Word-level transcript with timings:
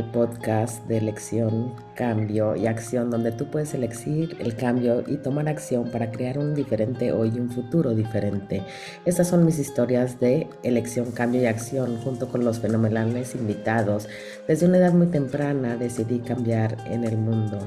al 0.00 0.10
podcast 0.10 0.86
de 0.86 0.96
elección, 0.96 1.74
cambio 1.94 2.56
y 2.56 2.66
acción, 2.66 3.10
donde 3.10 3.32
tú 3.32 3.50
puedes 3.50 3.74
elegir 3.74 4.36
el 4.40 4.56
cambio 4.56 5.04
y 5.06 5.16
tomar 5.18 5.48
acción 5.48 5.90
para 5.90 6.10
crear 6.10 6.38
un 6.38 6.54
diferente 6.54 7.12
hoy 7.12 7.32
y 7.34 7.38
un 7.38 7.50
futuro 7.50 7.94
diferente. 7.94 8.62
Estas 9.04 9.28
son 9.28 9.44
mis 9.44 9.58
historias 9.58 10.18
de 10.18 10.48
elección, 10.62 11.10
cambio 11.12 11.42
y 11.42 11.46
acción, 11.46 11.98
junto 11.98 12.28
con 12.28 12.44
los 12.44 12.60
fenomenales 12.60 13.34
invitados. 13.34 14.08
Desde 14.48 14.66
una 14.66 14.78
edad 14.78 14.94
muy 14.94 15.08
temprana 15.08 15.76
decidí 15.76 16.20
cambiar 16.20 16.78
en 16.86 17.04
el 17.04 17.18
mundo 17.18 17.58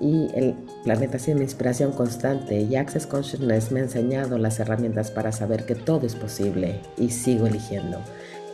y 0.00 0.28
el 0.34 0.54
planeta 0.84 1.16
mi 1.28 1.42
inspiración 1.42 1.92
constante 1.92 2.60
y 2.60 2.76
Access 2.76 3.06
Consciousness 3.06 3.70
me 3.70 3.80
ha 3.80 3.84
enseñado 3.84 4.36
las 4.36 4.58
herramientas 4.58 5.10
para 5.10 5.32
saber 5.32 5.64
que 5.64 5.76
todo 5.76 6.06
es 6.06 6.16
posible 6.16 6.80
y 6.98 7.10
sigo 7.10 7.46
eligiendo. 7.46 7.98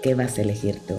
¿Qué 0.02 0.14
vas 0.14 0.38
a 0.38 0.42
elegir 0.42 0.78
tú? 0.86 0.96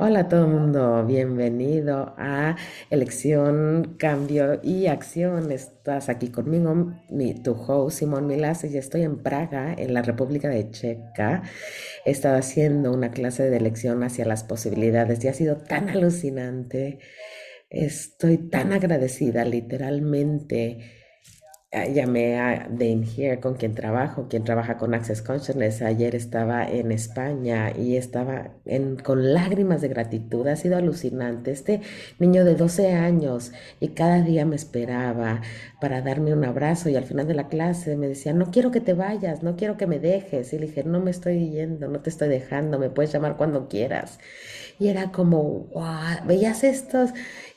Hola 0.00 0.20
a 0.20 0.28
todo 0.28 0.44
el 0.44 0.52
mundo, 0.52 1.04
bienvenido 1.04 2.14
a 2.16 2.54
Elección, 2.88 3.96
Cambio 3.98 4.60
y 4.62 4.86
Acción. 4.86 5.50
Estás 5.50 6.08
aquí 6.08 6.28
conmigo, 6.28 6.92
mi, 7.10 7.34
tu 7.34 7.50
host 7.54 7.98
Simón 7.98 8.28
Milas, 8.28 8.62
y 8.62 8.78
estoy 8.78 9.02
en 9.02 9.24
Praga, 9.24 9.74
en 9.76 9.94
la 9.94 10.02
República 10.02 10.48
de 10.50 10.70
Checa. 10.70 11.42
He 12.04 12.12
estado 12.12 12.38
haciendo 12.38 12.92
una 12.92 13.10
clase 13.10 13.50
de 13.50 13.56
elección 13.56 14.04
hacia 14.04 14.24
las 14.24 14.44
posibilidades 14.44 15.24
y 15.24 15.28
ha 15.28 15.34
sido 15.34 15.56
tan 15.56 15.88
alucinante. 15.88 17.00
Estoy 17.68 18.38
tan 18.38 18.72
agradecida, 18.72 19.44
literalmente 19.44 20.97
llamé 21.70 22.38
a 22.40 22.66
Dane 22.70 23.04
Here, 23.04 23.40
con 23.40 23.54
quien 23.54 23.74
trabajo, 23.74 24.26
quien 24.28 24.42
trabaja 24.42 24.78
con 24.78 24.94
Access 24.94 25.20
Consciousness. 25.20 25.82
Ayer 25.82 26.14
estaba 26.14 26.66
en 26.66 26.92
España 26.92 27.72
y 27.76 27.96
estaba 27.96 28.52
con 29.04 29.34
lágrimas 29.34 29.82
de 29.82 29.88
gratitud. 29.88 30.46
Ha 30.46 30.56
sido 30.56 30.78
alucinante. 30.78 31.50
Este 31.50 31.82
niño 32.18 32.44
de 32.44 32.54
12 32.54 32.94
años 32.94 33.52
y 33.80 33.88
cada 33.88 34.22
día 34.22 34.46
me 34.46 34.56
esperaba 34.56 35.42
para 35.78 36.00
darme 36.00 36.32
un 36.32 36.44
abrazo 36.44 36.88
y 36.88 36.96
al 36.96 37.04
final 37.04 37.26
de 37.26 37.34
la 37.34 37.48
clase 37.48 37.96
me 37.96 38.08
decía, 38.08 38.32
no 38.32 38.50
quiero 38.50 38.70
que 38.70 38.80
te 38.80 38.94
vayas, 38.94 39.42
no 39.42 39.56
quiero 39.56 39.76
que 39.76 39.86
me 39.86 39.98
dejes. 39.98 40.52
Y 40.54 40.58
le 40.58 40.66
dije, 40.68 40.84
no 40.84 41.00
me 41.00 41.10
estoy 41.10 41.50
yendo, 41.50 41.88
no 41.88 42.00
te 42.00 42.08
estoy 42.08 42.28
dejando, 42.28 42.78
me 42.78 42.88
puedes 42.88 43.12
llamar 43.12 43.36
cuando 43.36 43.68
quieras. 43.68 44.18
Y 44.78 44.88
era 44.88 45.10
como, 45.12 45.66
wow, 45.74 46.24
veías 46.24 46.64
estos 46.64 47.10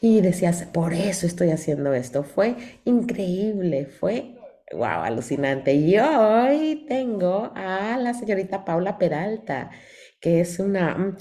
y 0.03 0.19
decías, 0.21 0.63
por 0.73 0.93
eso 0.93 1.27
estoy 1.27 1.51
haciendo 1.51 1.93
esto. 1.93 2.23
Fue 2.23 2.55
increíble, 2.85 3.85
fue, 3.85 4.35
wow, 4.73 5.03
alucinante. 5.03 5.75
Y 5.75 5.97
hoy 5.99 6.85
tengo 6.89 7.51
a 7.55 7.97
la 7.97 8.15
señorita 8.15 8.65
Paula 8.65 8.97
Peralta, 8.97 9.69
que 10.19 10.41
es 10.41 10.57
una, 10.59 11.15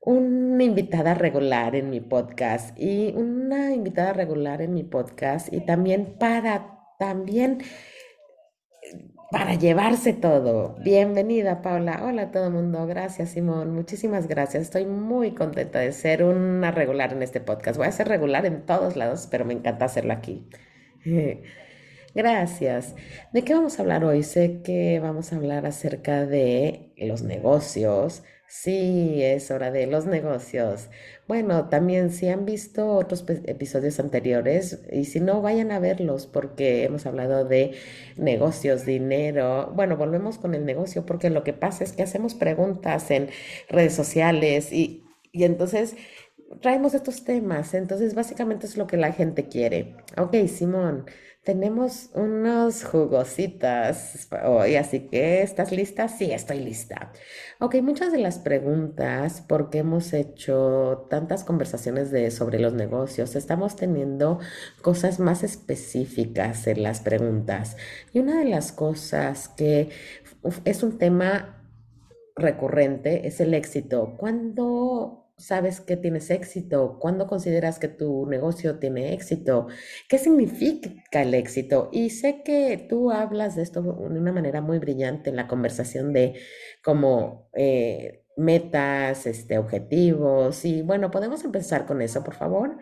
una 0.00 0.64
invitada 0.64 1.12
regular 1.12 1.76
en 1.76 1.90
mi 1.90 2.00
podcast 2.00 2.78
y 2.80 3.12
una 3.14 3.74
invitada 3.74 4.14
regular 4.14 4.62
en 4.62 4.72
mi 4.72 4.82
podcast 4.82 5.52
y 5.52 5.60
también 5.60 6.16
para, 6.18 6.80
también 6.98 7.58
para 9.30 9.54
llevarse 9.54 10.12
todo. 10.12 10.76
Bienvenida, 10.82 11.62
Paula. 11.62 12.02
Hola 12.04 12.22
a 12.22 12.30
todo 12.30 12.50
mundo. 12.50 12.86
Gracias, 12.86 13.30
Simón. 13.30 13.74
Muchísimas 13.74 14.28
gracias. 14.28 14.64
Estoy 14.64 14.86
muy 14.86 15.32
contenta 15.32 15.80
de 15.80 15.92
ser 15.92 16.22
una 16.24 16.70
regular 16.70 17.12
en 17.12 17.22
este 17.22 17.40
podcast. 17.40 17.76
Voy 17.76 17.88
a 17.88 17.92
ser 17.92 18.08
regular 18.08 18.46
en 18.46 18.64
todos 18.64 18.96
lados, 18.96 19.26
pero 19.30 19.44
me 19.44 19.54
encanta 19.54 19.86
hacerlo 19.86 20.12
aquí. 20.12 20.48
Gracias. 22.14 22.94
¿De 23.32 23.42
qué 23.42 23.52
vamos 23.52 23.78
a 23.78 23.82
hablar 23.82 24.04
hoy? 24.04 24.22
Sé 24.22 24.62
que 24.62 25.00
vamos 25.00 25.32
a 25.32 25.36
hablar 25.36 25.66
acerca 25.66 26.24
de 26.24 26.94
los 26.96 27.22
negocios, 27.22 28.24
Sí, 28.48 29.22
es 29.24 29.50
hora 29.50 29.72
de 29.72 29.86
los 29.88 30.06
negocios. 30.06 30.88
Bueno, 31.26 31.68
también 31.68 32.10
si 32.12 32.28
han 32.28 32.44
visto 32.44 32.88
otros 32.94 33.24
episodios 33.28 33.98
anteriores 33.98 34.80
y 34.92 35.04
si 35.04 35.18
no, 35.20 35.42
vayan 35.42 35.72
a 35.72 35.80
verlos 35.80 36.26
porque 36.28 36.84
hemos 36.84 37.06
hablado 37.06 37.44
de 37.44 37.74
negocios, 38.16 38.86
dinero. 38.86 39.72
Bueno, 39.74 39.96
volvemos 39.96 40.38
con 40.38 40.54
el 40.54 40.64
negocio 40.64 41.04
porque 41.04 41.28
lo 41.30 41.42
que 41.42 41.52
pasa 41.54 41.82
es 41.82 41.92
que 41.92 42.04
hacemos 42.04 42.34
preguntas 42.34 43.10
en 43.10 43.30
redes 43.68 43.94
sociales 43.94 44.72
y, 44.72 45.02
y 45.32 45.42
entonces 45.44 45.96
traemos 46.60 46.94
estos 46.94 47.24
temas. 47.24 47.74
Entonces, 47.74 48.14
básicamente 48.14 48.66
es 48.66 48.76
lo 48.76 48.86
que 48.86 48.96
la 48.96 49.12
gente 49.12 49.48
quiere. 49.48 49.96
Ok, 50.16 50.34
Simón. 50.48 51.06
Tenemos 51.46 52.10
unos 52.14 52.82
jugositas 52.82 54.28
hoy, 54.44 54.74
así 54.74 55.06
que 55.06 55.42
¿estás 55.42 55.70
lista? 55.70 56.08
Sí, 56.08 56.32
estoy 56.32 56.58
lista. 56.58 57.12
Ok, 57.60 57.76
muchas 57.82 58.10
de 58.10 58.18
las 58.18 58.40
preguntas, 58.40 59.44
porque 59.46 59.78
hemos 59.78 60.12
hecho 60.12 61.06
tantas 61.08 61.44
conversaciones 61.44 62.10
sobre 62.34 62.58
los 62.58 62.72
negocios, 62.72 63.36
estamos 63.36 63.76
teniendo 63.76 64.40
cosas 64.82 65.20
más 65.20 65.44
específicas 65.44 66.66
en 66.66 66.82
las 66.82 67.00
preguntas. 67.00 67.76
Y 68.12 68.18
una 68.18 68.40
de 68.40 68.46
las 68.46 68.72
cosas 68.72 69.48
que 69.48 69.90
es 70.64 70.82
un 70.82 70.98
tema 70.98 71.62
recurrente 72.34 73.28
es 73.28 73.38
el 73.38 73.54
éxito. 73.54 74.16
Cuando 74.16 75.25
sabes 75.38 75.80
que 75.80 75.96
tienes 75.96 76.30
éxito? 76.30 76.98
¿Cuándo 77.00 77.26
consideras 77.26 77.78
que 77.78 77.88
tu 77.88 78.26
negocio 78.26 78.78
tiene 78.78 79.12
éxito? 79.12 79.68
¿Qué 80.08 80.18
significa 80.18 81.22
el 81.22 81.34
éxito? 81.34 81.90
Y 81.92 82.10
sé 82.10 82.42
que 82.42 82.86
tú 82.88 83.10
hablas 83.10 83.56
de 83.56 83.62
esto 83.62 83.82
de 83.82 83.90
una 83.90 84.32
manera 84.32 84.60
muy 84.60 84.78
brillante 84.78 85.30
en 85.30 85.36
la 85.36 85.46
conversación 85.48 86.12
de 86.12 86.34
como 86.82 87.50
eh, 87.54 88.24
metas, 88.36 89.26
este, 89.26 89.58
objetivos. 89.58 90.64
Y 90.64 90.82
bueno, 90.82 91.10
podemos 91.10 91.44
empezar 91.44 91.86
con 91.86 92.02
eso, 92.02 92.24
por 92.24 92.34
favor. 92.34 92.78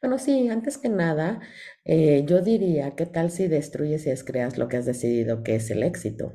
Bueno, 0.00 0.18
sí, 0.18 0.48
antes 0.48 0.78
que 0.78 0.88
nada, 0.88 1.40
eh, 1.84 2.24
yo 2.26 2.42
diría, 2.42 2.94
¿qué 2.96 3.06
tal 3.06 3.30
si 3.30 3.48
destruyes 3.48 4.06
y 4.06 4.10
descreas 4.10 4.58
lo 4.58 4.68
que 4.68 4.76
has 4.76 4.86
decidido 4.86 5.42
que 5.42 5.56
es 5.56 5.70
el 5.70 5.82
éxito? 5.82 6.34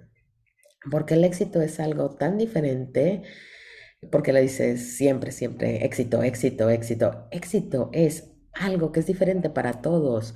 Porque 0.90 1.16
el 1.16 1.24
éxito 1.24 1.62
es 1.62 1.80
algo 1.80 2.16
tan 2.16 2.38
diferente 2.38 3.24
porque 4.12 4.34
le 4.34 4.42
dices 4.42 4.96
siempre, 4.98 5.32
siempre 5.32 5.86
éxito, 5.86 6.24
éxito, 6.24 6.70
éxito. 6.70 7.28
Éxito 7.32 7.90
es 7.94 8.32
algo 8.54 8.92
que 8.92 9.00
es 9.02 9.06
diferente 9.08 9.50
para 9.50 9.82
todos. 9.82 10.36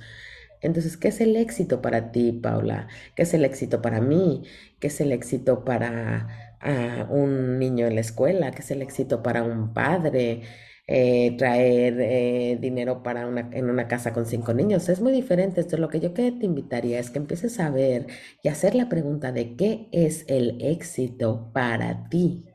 Entonces, 0.60 0.96
¿qué 0.96 1.08
es 1.08 1.20
el 1.20 1.36
éxito 1.36 1.82
para 1.82 2.12
ti, 2.12 2.32
Paula? 2.32 2.88
¿Qué 3.16 3.22
es 3.22 3.34
el 3.34 3.44
éxito 3.44 3.82
para 3.82 4.00
mí? 4.00 4.44
¿Qué 4.80 4.88
es 4.88 5.00
el 5.00 5.12
éxito 5.12 5.64
para 5.64 6.56
ah, 6.60 7.06
un 7.10 7.58
niño 7.58 7.86
en 7.86 7.96
la 7.96 8.00
escuela? 8.00 8.52
¿Qué 8.52 8.60
es 8.62 8.70
el 8.70 8.82
éxito 8.82 9.22
para 9.22 9.42
un 9.42 9.74
padre? 9.74 10.42
Eh, 10.88 11.36
traer 11.38 12.00
eh, 12.00 12.58
dinero 12.60 13.02
para 13.02 13.26
una, 13.26 13.48
en 13.52 13.70
una 13.70 13.88
casa 13.88 14.12
con 14.12 14.26
cinco 14.26 14.54
niños. 14.54 14.88
Es 14.88 15.00
muy 15.00 15.12
diferente. 15.12 15.60
Esto 15.60 15.76
lo 15.78 15.88
que 15.88 16.00
yo 16.00 16.14
que 16.14 16.32
te 16.32 16.46
invitaría 16.46 16.98
es 17.00 17.10
que 17.10 17.18
empieces 17.18 17.58
a 17.60 17.70
ver 17.70 18.06
y 18.42 18.48
hacer 18.48 18.74
la 18.74 18.88
pregunta 18.88 19.32
de 19.32 19.56
qué 19.56 19.88
es 19.92 20.24
el 20.28 20.58
éxito 20.62 21.50
para 21.52 22.08
ti. 22.08 22.51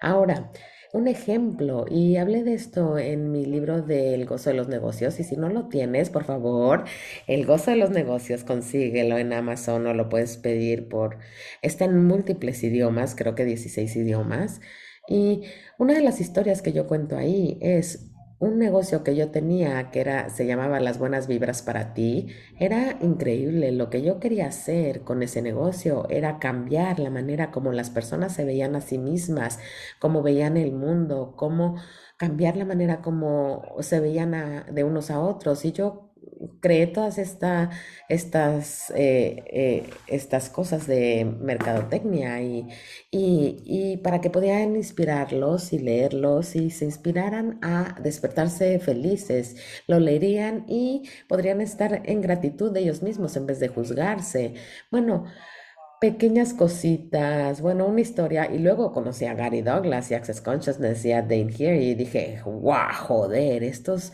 Ahora, 0.00 0.52
un 0.92 1.08
ejemplo, 1.08 1.84
y 1.90 2.16
hablé 2.16 2.42
de 2.44 2.54
esto 2.54 2.98
en 2.98 3.30
mi 3.32 3.44
libro 3.44 3.82
del 3.82 4.24
gozo 4.26 4.50
de 4.50 4.56
los 4.56 4.68
negocios, 4.68 5.18
y 5.20 5.24
si 5.24 5.36
no 5.36 5.48
lo 5.48 5.68
tienes, 5.68 6.10
por 6.10 6.24
favor, 6.24 6.84
el 7.26 7.44
gozo 7.46 7.70
de 7.70 7.76
los 7.76 7.90
negocios, 7.90 8.44
consíguelo 8.44 9.18
en 9.18 9.32
Amazon 9.32 9.86
o 9.86 9.94
lo 9.94 10.08
puedes 10.08 10.36
pedir 10.36 10.88
por, 10.88 11.18
está 11.62 11.84
en 11.84 12.06
múltiples 12.06 12.62
idiomas, 12.62 13.14
creo 13.14 13.34
que 13.34 13.44
16 13.44 13.96
idiomas, 13.96 14.60
y 15.08 15.42
una 15.78 15.94
de 15.94 16.02
las 16.02 16.20
historias 16.20 16.62
que 16.62 16.72
yo 16.72 16.86
cuento 16.86 17.16
ahí 17.16 17.58
es 17.60 18.10
un 18.38 18.58
negocio 18.58 19.02
que 19.02 19.16
yo 19.16 19.30
tenía 19.30 19.90
que 19.90 20.00
era 20.00 20.28
se 20.30 20.46
llamaba 20.46 20.80
Las 20.80 20.98
buenas 20.98 21.26
vibras 21.26 21.62
para 21.62 21.94
ti, 21.94 22.28
era 22.58 22.98
increíble. 23.00 23.72
Lo 23.72 23.90
que 23.90 24.02
yo 24.02 24.20
quería 24.20 24.46
hacer 24.48 25.02
con 25.02 25.22
ese 25.22 25.42
negocio 25.42 26.06
era 26.10 26.38
cambiar 26.38 26.98
la 26.98 27.10
manera 27.10 27.50
como 27.50 27.72
las 27.72 27.90
personas 27.90 28.34
se 28.34 28.44
veían 28.44 28.76
a 28.76 28.80
sí 28.80 28.98
mismas, 28.98 29.58
cómo 29.98 30.22
veían 30.22 30.56
el 30.56 30.72
mundo, 30.72 31.34
cómo 31.36 31.76
cambiar 32.16 32.56
la 32.56 32.64
manera 32.64 33.02
como 33.02 33.62
se 33.80 34.00
veían 34.00 34.64
de 34.72 34.84
unos 34.84 35.10
a 35.10 35.20
otros. 35.20 35.64
Y 35.64 35.72
yo 35.72 36.05
creé 36.60 36.86
todas 36.86 37.18
esta, 37.18 37.70
estas, 38.08 38.90
eh, 38.96 39.44
eh, 39.46 39.90
estas 40.06 40.50
cosas 40.50 40.86
de 40.86 41.24
mercadotecnia 41.24 42.42
y, 42.42 42.68
y, 43.10 43.96
para 43.98 44.20
que 44.20 44.30
pudieran 44.30 44.76
inspirarlos 44.76 45.72
y 45.72 45.78
leerlos 45.78 46.56
y 46.56 46.70
se 46.70 46.84
inspiraran 46.84 47.58
a 47.62 47.96
despertarse 48.00 48.78
felices, 48.78 49.56
lo 49.86 50.00
leerían 50.00 50.64
y 50.68 51.08
podrían 51.28 51.60
estar 51.60 52.02
en 52.04 52.20
gratitud 52.20 52.72
de 52.72 52.80
ellos 52.80 53.02
mismos 53.02 53.36
en 53.36 53.46
vez 53.46 53.60
de 53.60 53.68
juzgarse. 53.68 54.54
Bueno, 54.90 55.24
pequeñas 56.00 56.52
cositas, 56.54 57.60
bueno, 57.60 57.86
una 57.86 58.00
historia, 58.00 58.50
y 58.52 58.58
luego 58.58 58.92
conocí 58.92 59.24
a 59.24 59.34
Gary 59.34 59.62
Douglas 59.62 60.10
y 60.10 60.14
Access 60.14 60.40
Consciousness 60.40 61.04
y 61.04 61.12
a 61.12 61.22
Dane 61.22 61.52
Here 61.56 61.82
y 61.82 61.94
dije, 61.94 62.40
wow, 62.44 62.92
joder, 62.98 63.62
estos, 63.64 64.12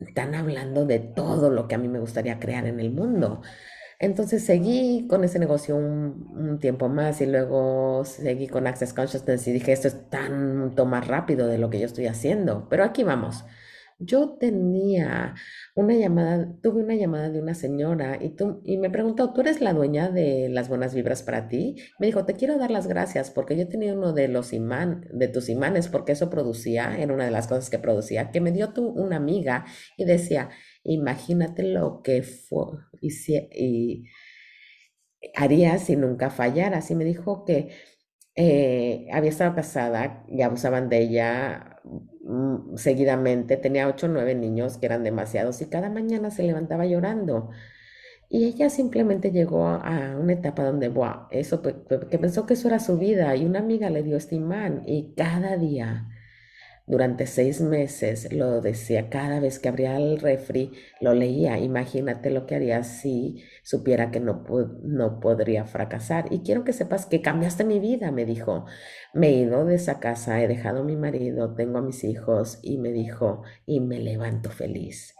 están 0.00 0.34
hablando 0.34 0.86
de 0.86 0.98
todo 1.00 1.50
lo 1.50 1.68
que 1.68 1.74
a 1.74 1.78
mí 1.78 1.88
me 1.88 2.00
gustaría 2.00 2.38
crear 2.40 2.66
en 2.66 2.80
el 2.80 2.90
mundo. 2.92 3.42
Entonces 3.98 4.44
seguí 4.44 5.06
con 5.08 5.24
ese 5.24 5.38
negocio 5.38 5.76
un, 5.76 6.28
un 6.36 6.58
tiempo 6.60 6.88
más 6.88 7.20
y 7.22 7.26
luego 7.26 8.04
seguí 8.04 8.48
con 8.48 8.66
Access 8.66 8.92
Consciousness 8.94 9.46
y 9.48 9.52
dije, 9.52 9.72
esto 9.72 9.88
es 9.88 10.10
tanto 10.10 10.84
más 10.86 11.06
rápido 11.06 11.46
de 11.48 11.58
lo 11.58 11.70
que 11.70 11.80
yo 11.80 11.86
estoy 11.86 12.06
haciendo, 12.06 12.68
pero 12.68 12.84
aquí 12.84 13.04
vamos. 13.04 13.44
Yo 13.98 14.36
tenía 14.38 15.34
una 15.74 15.94
llamada, 15.94 16.52
tuve 16.62 16.82
una 16.82 16.94
llamada 16.96 17.30
de 17.30 17.40
una 17.40 17.54
señora 17.54 18.18
y, 18.20 18.28
tú, 18.36 18.60
y 18.62 18.76
me 18.76 18.90
preguntó, 18.90 19.32
¿tú 19.32 19.40
eres 19.40 19.62
la 19.62 19.72
dueña 19.72 20.10
de 20.10 20.50
las 20.50 20.68
buenas 20.68 20.94
vibras 20.94 21.22
para 21.22 21.48
ti? 21.48 21.76
Me 21.98 22.06
dijo, 22.06 22.26
te 22.26 22.34
quiero 22.34 22.58
dar 22.58 22.70
las 22.70 22.86
gracias 22.88 23.30
porque 23.30 23.56
yo 23.56 23.68
tenía 23.68 23.94
uno 23.94 24.12
de 24.12 24.28
los 24.28 24.52
imán, 24.52 25.06
de 25.12 25.28
tus 25.28 25.48
imanes, 25.48 25.88
porque 25.88 26.12
eso 26.12 26.28
producía, 26.28 26.98
era 26.98 27.14
una 27.14 27.24
de 27.24 27.30
las 27.30 27.48
cosas 27.48 27.70
que 27.70 27.78
producía, 27.78 28.30
que 28.32 28.42
me 28.42 28.52
dio 28.52 28.74
tu, 28.74 28.86
una 28.86 29.16
amiga 29.16 29.64
y 29.96 30.04
decía, 30.04 30.50
imagínate 30.84 31.62
lo 31.62 32.02
que 32.02 32.22
fue, 32.22 32.66
y, 33.00 33.10
y 33.52 34.04
haría 35.34 35.78
si 35.78 35.96
nunca 35.96 36.30
fallara. 36.30 36.78
Así 36.78 36.94
me 36.94 37.04
dijo 37.04 37.44
que 37.44 37.70
eh, 38.36 39.08
había 39.12 39.30
estado 39.30 39.54
casada 39.54 40.24
y 40.28 40.42
abusaban 40.42 40.88
de 40.88 40.98
ella 41.00 41.80
seguidamente. 42.76 43.56
Tenía 43.56 43.88
ocho 43.88 44.06
o 44.06 44.08
nueve 44.08 44.34
niños 44.34 44.78
que 44.78 44.86
eran 44.86 45.04
demasiados 45.04 45.60
y 45.62 45.66
cada 45.66 45.90
mañana 45.90 46.30
se 46.30 46.42
levantaba 46.42 46.86
llorando. 46.86 47.50
Y 48.28 48.44
ella 48.46 48.70
simplemente 48.70 49.30
llegó 49.30 49.66
a 49.68 50.16
una 50.18 50.32
etapa 50.32 50.64
donde, 50.64 50.88
wow, 50.88 51.28
eso, 51.30 51.62
que 51.62 52.18
pensó 52.18 52.46
que 52.46 52.54
eso 52.54 52.68
era 52.68 52.80
su 52.80 52.98
vida 52.98 53.36
y 53.36 53.44
una 53.46 53.60
amiga 53.60 53.90
le 53.90 54.02
dio 54.02 54.16
este 54.16 54.34
imán 54.36 54.82
y 54.86 55.14
cada 55.14 55.56
día 55.56 56.08
durante 56.86 57.26
seis 57.26 57.60
meses 57.60 58.32
lo 58.32 58.60
decía 58.60 59.10
cada 59.10 59.40
vez 59.40 59.58
que 59.58 59.68
abría 59.68 59.96
el 59.96 60.20
refri, 60.20 60.72
lo 61.00 61.14
leía. 61.14 61.58
Imagínate 61.58 62.30
lo 62.30 62.46
que 62.46 62.54
haría 62.54 62.84
si 62.84 63.42
supiera 63.64 64.12
que 64.12 64.20
no, 64.20 64.44
no 64.84 65.18
podría 65.18 65.64
fracasar. 65.64 66.26
Y 66.30 66.40
quiero 66.40 66.62
que 66.62 66.72
sepas 66.72 67.06
que 67.06 67.22
cambiaste 67.22 67.64
mi 67.64 67.80
vida, 67.80 68.12
me 68.12 68.24
dijo. 68.24 68.66
Me 69.12 69.28
he 69.30 69.32
ido 69.32 69.64
de 69.64 69.74
esa 69.74 69.98
casa, 69.98 70.40
he 70.40 70.46
dejado 70.46 70.80
a 70.80 70.84
mi 70.84 70.94
marido, 70.94 71.54
tengo 71.54 71.78
a 71.78 71.82
mis 71.82 72.04
hijos 72.04 72.60
y 72.62 72.78
me 72.78 72.92
dijo, 72.92 73.42
y 73.66 73.80
me 73.80 73.98
levanto 73.98 74.50
feliz. 74.50 75.16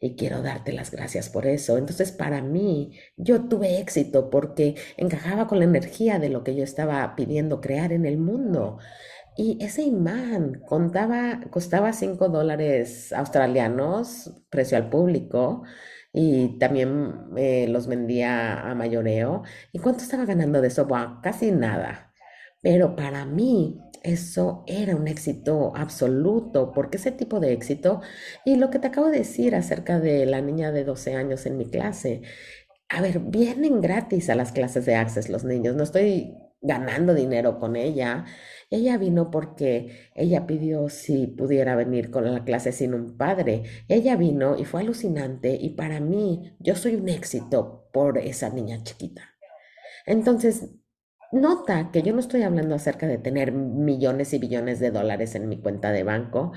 Y 0.00 0.16
quiero 0.16 0.42
darte 0.42 0.72
las 0.72 0.90
gracias 0.90 1.30
por 1.30 1.46
eso. 1.46 1.78
Entonces, 1.78 2.12
para 2.12 2.42
mí, 2.42 2.98
yo 3.16 3.48
tuve 3.48 3.78
éxito 3.78 4.28
porque 4.30 4.74
encajaba 4.96 5.46
con 5.46 5.60
la 5.60 5.64
energía 5.64 6.18
de 6.18 6.28
lo 6.28 6.44
que 6.44 6.54
yo 6.54 6.64
estaba 6.64 7.14
pidiendo 7.16 7.60
crear 7.60 7.92
en 7.92 8.04
el 8.04 8.18
mundo. 8.18 8.78
Y 9.36 9.58
ese 9.64 9.82
imán 9.82 10.62
contaba, 10.66 11.40
costaba 11.50 11.92
5 11.92 12.28
dólares 12.28 13.12
australianos, 13.12 14.32
precio 14.50 14.76
al 14.76 14.88
público, 14.90 15.64
y 16.12 16.58
también 16.58 17.12
eh, 17.36 17.66
los 17.68 17.88
vendía 17.88 18.60
a 18.60 18.74
mayoreo. 18.74 19.42
¿Y 19.72 19.80
cuánto 19.80 20.04
estaba 20.04 20.24
ganando 20.24 20.60
de 20.60 20.68
eso? 20.68 20.86
Casi 21.22 21.50
nada. 21.50 22.12
Pero 22.62 22.94
para 22.94 23.26
mí 23.26 23.80
eso 24.04 24.64
era 24.66 24.94
un 24.94 25.08
éxito 25.08 25.72
absoluto, 25.74 26.72
porque 26.72 26.98
ese 26.98 27.10
tipo 27.10 27.40
de 27.40 27.52
éxito, 27.52 28.00
y 28.44 28.56
lo 28.56 28.70
que 28.70 28.78
te 28.78 28.88
acabo 28.88 29.08
de 29.10 29.18
decir 29.18 29.54
acerca 29.56 29.98
de 29.98 30.26
la 30.26 30.40
niña 30.40 30.70
de 30.70 30.84
12 30.84 31.14
años 31.14 31.46
en 31.46 31.58
mi 31.58 31.66
clase, 31.66 32.22
a 32.88 33.00
ver, 33.02 33.18
vienen 33.20 33.80
gratis 33.80 34.30
a 34.30 34.34
las 34.34 34.52
clases 34.52 34.86
de 34.86 34.94
Access 34.94 35.28
los 35.30 35.44
niños, 35.44 35.74
no 35.74 35.82
estoy 35.82 36.36
ganando 36.60 37.14
dinero 37.14 37.58
con 37.58 37.76
ella, 37.76 38.24
ella 38.70 38.98
vino 38.98 39.30
porque 39.30 40.10
ella 40.14 40.46
pidió 40.46 40.88
si 40.88 41.26
pudiera 41.26 41.76
venir 41.76 42.10
con 42.10 42.32
la 42.32 42.44
clase 42.44 42.72
sin 42.72 42.94
un 42.94 43.16
padre. 43.16 43.64
Ella 43.88 44.16
vino 44.16 44.56
y 44.58 44.64
fue 44.64 44.80
alucinante 44.80 45.56
y 45.60 45.70
para 45.70 46.00
mí 46.00 46.56
yo 46.58 46.74
soy 46.76 46.96
un 46.96 47.08
éxito 47.08 47.88
por 47.92 48.18
esa 48.18 48.50
niña 48.50 48.82
chiquita. 48.82 49.30
Entonces, 50.06 50.70
nota 51.32 51.90
que 51.92 52.02
yo 52.02 52.12
no 52.12 52.20
estoy 52.20 52.42
hablando 52.42 52.74
acerca 52.74 53.06
de 53.06 53.18
tener 53.18 53.52
millones 53.52 54.32
y 54.32 54.38
billones 54.38 54.80
de 54.80 54.90
dólares 54.90 55.34
en 55.34 55.48
mi 55.48 55.60
cuenta 55.60 55.90
de 55.92 56.04
banco 56.04 56.52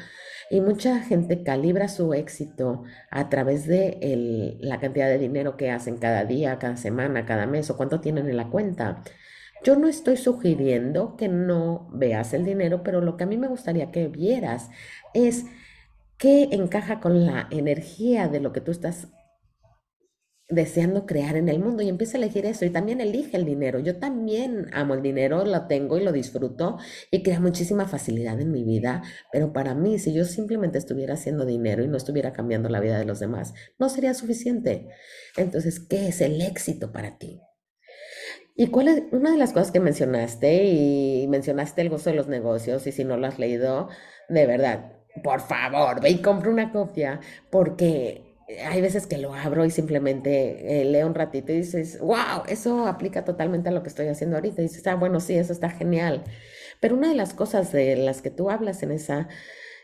y 0.50 0.62
mucha 0.62 1.00
gente 1.02 1.44
calibra 1.44 1.88
su 1.88 2.14
éxito 2.14 2.84
a 3.12 3.30
través 3.30 3.68
de 3.68 4.58
la 4.62 4.80
cantidad 4.80 5.08
de 5.08 5.18
dinero 5.18 5.58
que 5.58 5.72
hacen 5.72 5.98
cada 5.98 6.26
día, 6.26 6.60
cada 6.60 6.78
semana, 6.78 7.26
cada 7.26 7.48
mes 7.48 7.70
o 7.70 7.78
cuánto 7.78 8.02
tienen 8.02 8.30
en 8.30 8.38
la 8.38 8.50
cuenta. 8.50 9.04
Yo 9.64 9.76
no 9.76 9.88
estoy 9.88 10.18
sugiriendo 10.18 11.16
que 11.18 11.28
no 11.28 11.90
veas 11.92 12.34
el 12.34 12.46
dinero, 12.46 12.84
pero 12.84 13.02
lo 13.02 13.18
que 13.18 13.24
a 13.24 13.28
mí 13.28 13.38
me 13.38 13.48
gustaría 13.48 13.92
que 13.92 14.08
vieras 14.08 14.70
es 15.14 15.46
qué 16.18 16.50
encaja 16.52 17.00
con 17.00 17.26
la 17.26 17.48
energía 17.52 18.28
de 18.28 18.40
lo 18.40 18.54
que 18.54 18.62
tú 18.62 18.72
estás 18.72 19.08
deseando 20.50 21.06
crear 21.06 21.36
en 21.36 21.50
el 21.50 21.60
mundo 21.60 21.84
y 21.84 21.90
empieza 21.90 22.18
a 22.18 22.22
elegir 22.22 22.46
eso 22.46 22.64
y 22.64 22.70
también 22.70 23.02
elige 23.02 23.36
el 23.36 23.46
dinero. 23.46 23.80
Yo 23.80 23.98
también 23.98 24.68
amo 24.72 24.94
el 24.94 25.02
dinero, 25.02 25.44
lo 25.44 25.68
tengo 25.68 25.98
y 25.98 26.04
lo 26.04 26.14
disfruto 26.14 26.78
y 27.12 27.22
crea 27.22 27.40
muchísima 27.40 27.88
facilidad 27.88 28.40
en 28.40 28.52
mi 28.52 28.64
vida, 28.64 29.04
pero 29.32 29.52
para 29.52 29.76
mí 29.76 30.00
si 30.00 30.14
yo 30.14 30.24
simplemente 30.24 30.78
estuviera 30.78 31.16
haciendo 31.16 31.46
dinero 31.46 31.84
y 31.84 31.88
no 31.88 31.98
estuviera 31.98 32.32
cambiando 32.32 32.70
la 32.70 32.80
vida 32.80 32.98
de 32.98 33.06
los 33.06 33.20
demás, 33.20 33.54
no 33.78 33.90
sería 33.90 34.14
suficiente. 34.14 34.88
Entonces, 35.36 35.80
¿qué 35.82 36.08
es 36.08 36.22
el 36.22 36.42
éxito 36.42 36.94
para 36.94 37.18
ti? 37.18 37.42
¿Y 38.58 38.68
cuál 38.68 38.88
es 38.88 39.04
una 39.12 39.32
de 39.32 39.38
las 39.38 39.54
cosas 39.54 39.72
que 39.72 39.80
mencionaste 39.80 40.66
y 40.66 41.28
mencionaste 41.28 41.82
el 41.82 41.90
gozo 41.90 42.10
de 42.10 42.16
los 42.16 42.28
negocios 42.28 42.88
y 42.88 42.92
si 42.92 43.04
no 43.04 43.16
lo 43.16 43.28
has 43.28 43.38
leído, 43.38 43.88
de 44.30 44.48
verdad, 44.48 44.94
por 45.24 45.42
favor, 45.42 46.02
ve 46.02 46.10
y 46.10 46.22
compra 46.24 46.50
una 46.50 46.72
copia 46.72 47.20
porque 47.52 48.36
hay 48.66 48.82
veces 48.82 49.06
que 49.06 49.20
lo 49.20 49.34
abro 49.36 49.64
y 49.64 49.70
simplemente 49.70 50.82
eh, 50.82 50.86
leo 50.86 51.06
un 51.06 51.14
ratito 51.14 51.52
y 51.52 51.58
dices, 51.58 52.00
wow, 52.00 52.46
eso 52.48 52.88
aplica 52.88 53.24
totalmente 53.24 53.70
a 53.70 53.72
lo 53.72 53.84
que 53.84 53.90
estoy 53.90 54.08
haciendo 54.08 54.38
ahorita. 54.38 54.62
Y 54.62 54.66
dices, 54.66 54.88
ah, 54.88 54.96
bueno, 54.96 55.20
sí, 55.20 55.36
eso 55.36 55.54
está 55.54 55.70
genial. 55.70 56.24
Pero 56.80 56.96
una 56.96 57.10
de 57.10 57.16
las 57.16 57.34
cosas 57.34 57.72
de 57.72 57.96
las 57.96 58.24
que 58.24 58.32
tú 58.32 58.50
hablas 58.50 58.82
en 58.84 58.92
esa 58.92 59.28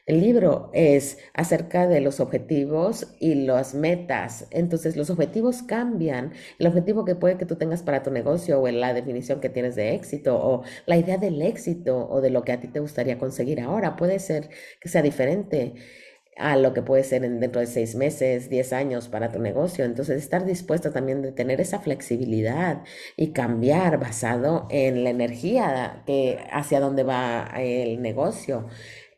el 0.05 0.19
libro 0.19 0.69
es 0.73 1.17
acerca 1.33 1.88
de 1.88 2.01
los 2.01 2.19
objetivos 2.19 3.15
y 3.19 3.35
las 3.35 3.73
metas. 3.73 4.47
Entonces 4.51 4.97
los 4.97 5.09
objetivos 5.09 5.63
cambian. 5.63 6.33
El 6.59 6.67
objetivo 6.67 7.05
que 7.05 7.15
puede 7.15 7.38
que 7.38 7.45
tú 7.45 7.55
tengas 7.55 7.83
para 7.83 8.03
tu 8.03 8.11
negocio 8.11 8.59
o 8.59 8.67
en 8.67 8.81
la 8.81 8.94
definición 8.94 9.39
que 9.39 9.50
tienes 9.50 9.75
de 9.75 9.94
éxito 9.95 10.35
o 10.38 10.63
la 10.85 10.97
idea 10.97 11.17
del 11.17 11.41
éxito 11.41 12.09
o 12.09 12.19
de 12.21 12.31
lo 12.31 12.44
que 12.44 12.51
a 12.51 12.59
ti 12.59 12.67
te 12.67 12.79
gustaría 12.81 13.17
conseguir 13.17 13.61
ahora 13.61 13.95
puede 13.95 14.19
ser 14.19 14.50
que 14.81 14.89
sea 14.89 15.01
diferente 15.01 15.75
a 16.38 16.57
lo 16.57 16.73
que 16.73 16.81
puede 16.81 17.03
ser 17.03 17.23
en, 17.25 17.39
dentro 17.39 17.61
de 17.61 17.67
seis 17.67 17.95
meses, 17.95 18.50
diez 18.50 18.73
años 18.73 19.07
para 19.07 19.31
tu 19.31 19.39
negocio. 19.39 19.85
Entonces, 19.85 20.17
estar 20.21 20.45
dispuesto 20.45 20.91
también 20.91 21.21
de 21.21 21.31
tener 21.31 21.61
esa 21.61 21.79
flexibilidad 21.79 22.83
y 23.15 23.33
cambiar 23.33 24.00
basado 24.00 24.67
en 24.71 25.03
la 25.03 25.11
energía 25.11 26.03
que 26.05 26.39
hacia 26.51 26.79
dónde 26.79 27.03
va 27.03 27.51
el 27.57 28.01
negocio. 28.01 28.67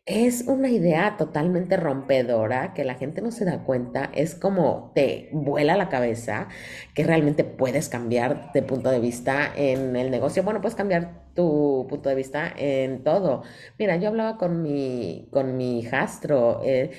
Es 0.07 0.43
una 0.47 0.69
idea 0.69 1.17
totalmente 1.17 1.77
rompedora 1.77 2.75
que 2.75 2.83
la 2.83 2.93
gente 2.93 3.23
no 3.23 3.31
se 3.31 3.43
da 3.43 3.63
cuenta, 3.63 4.11
es 4.13 4.35
como 4.35 4.91
te 4.93 5.29
vuela 5.31 5.75
la 5.77 5.89
cabeza 5.89 6.47
que 6.93 7.03
realmente 7.03 7.43
puedes 7.43 7.89
cambiar 7.89 8.51
de 8.53 8.61
punto 8.61 8.91
de 8.91 8.99
vista 8.99 9.51
en 9.55 9.95
el 9.95 10.11
negocio. 10.11 10.43
Bueno, 10.43 10.61
puedes 10.61 10.75
cambiar 10.75 11.25
tu 11.33 11.87
punto 11.89 12.09
de 12.09 12.13
vista 12.15 12.53
en 12.55 13.03
todo. 13.03 13.41
Mira, 13.79 13.95
yo 13.97 14.09
hablaba 14.09 14.37
con 14.37 14.61
mi, 14.61 15.27
con 15.31 15.57
mi 15.57 15.79
hijastro 15.79 16.61
eh, 16.63 16.91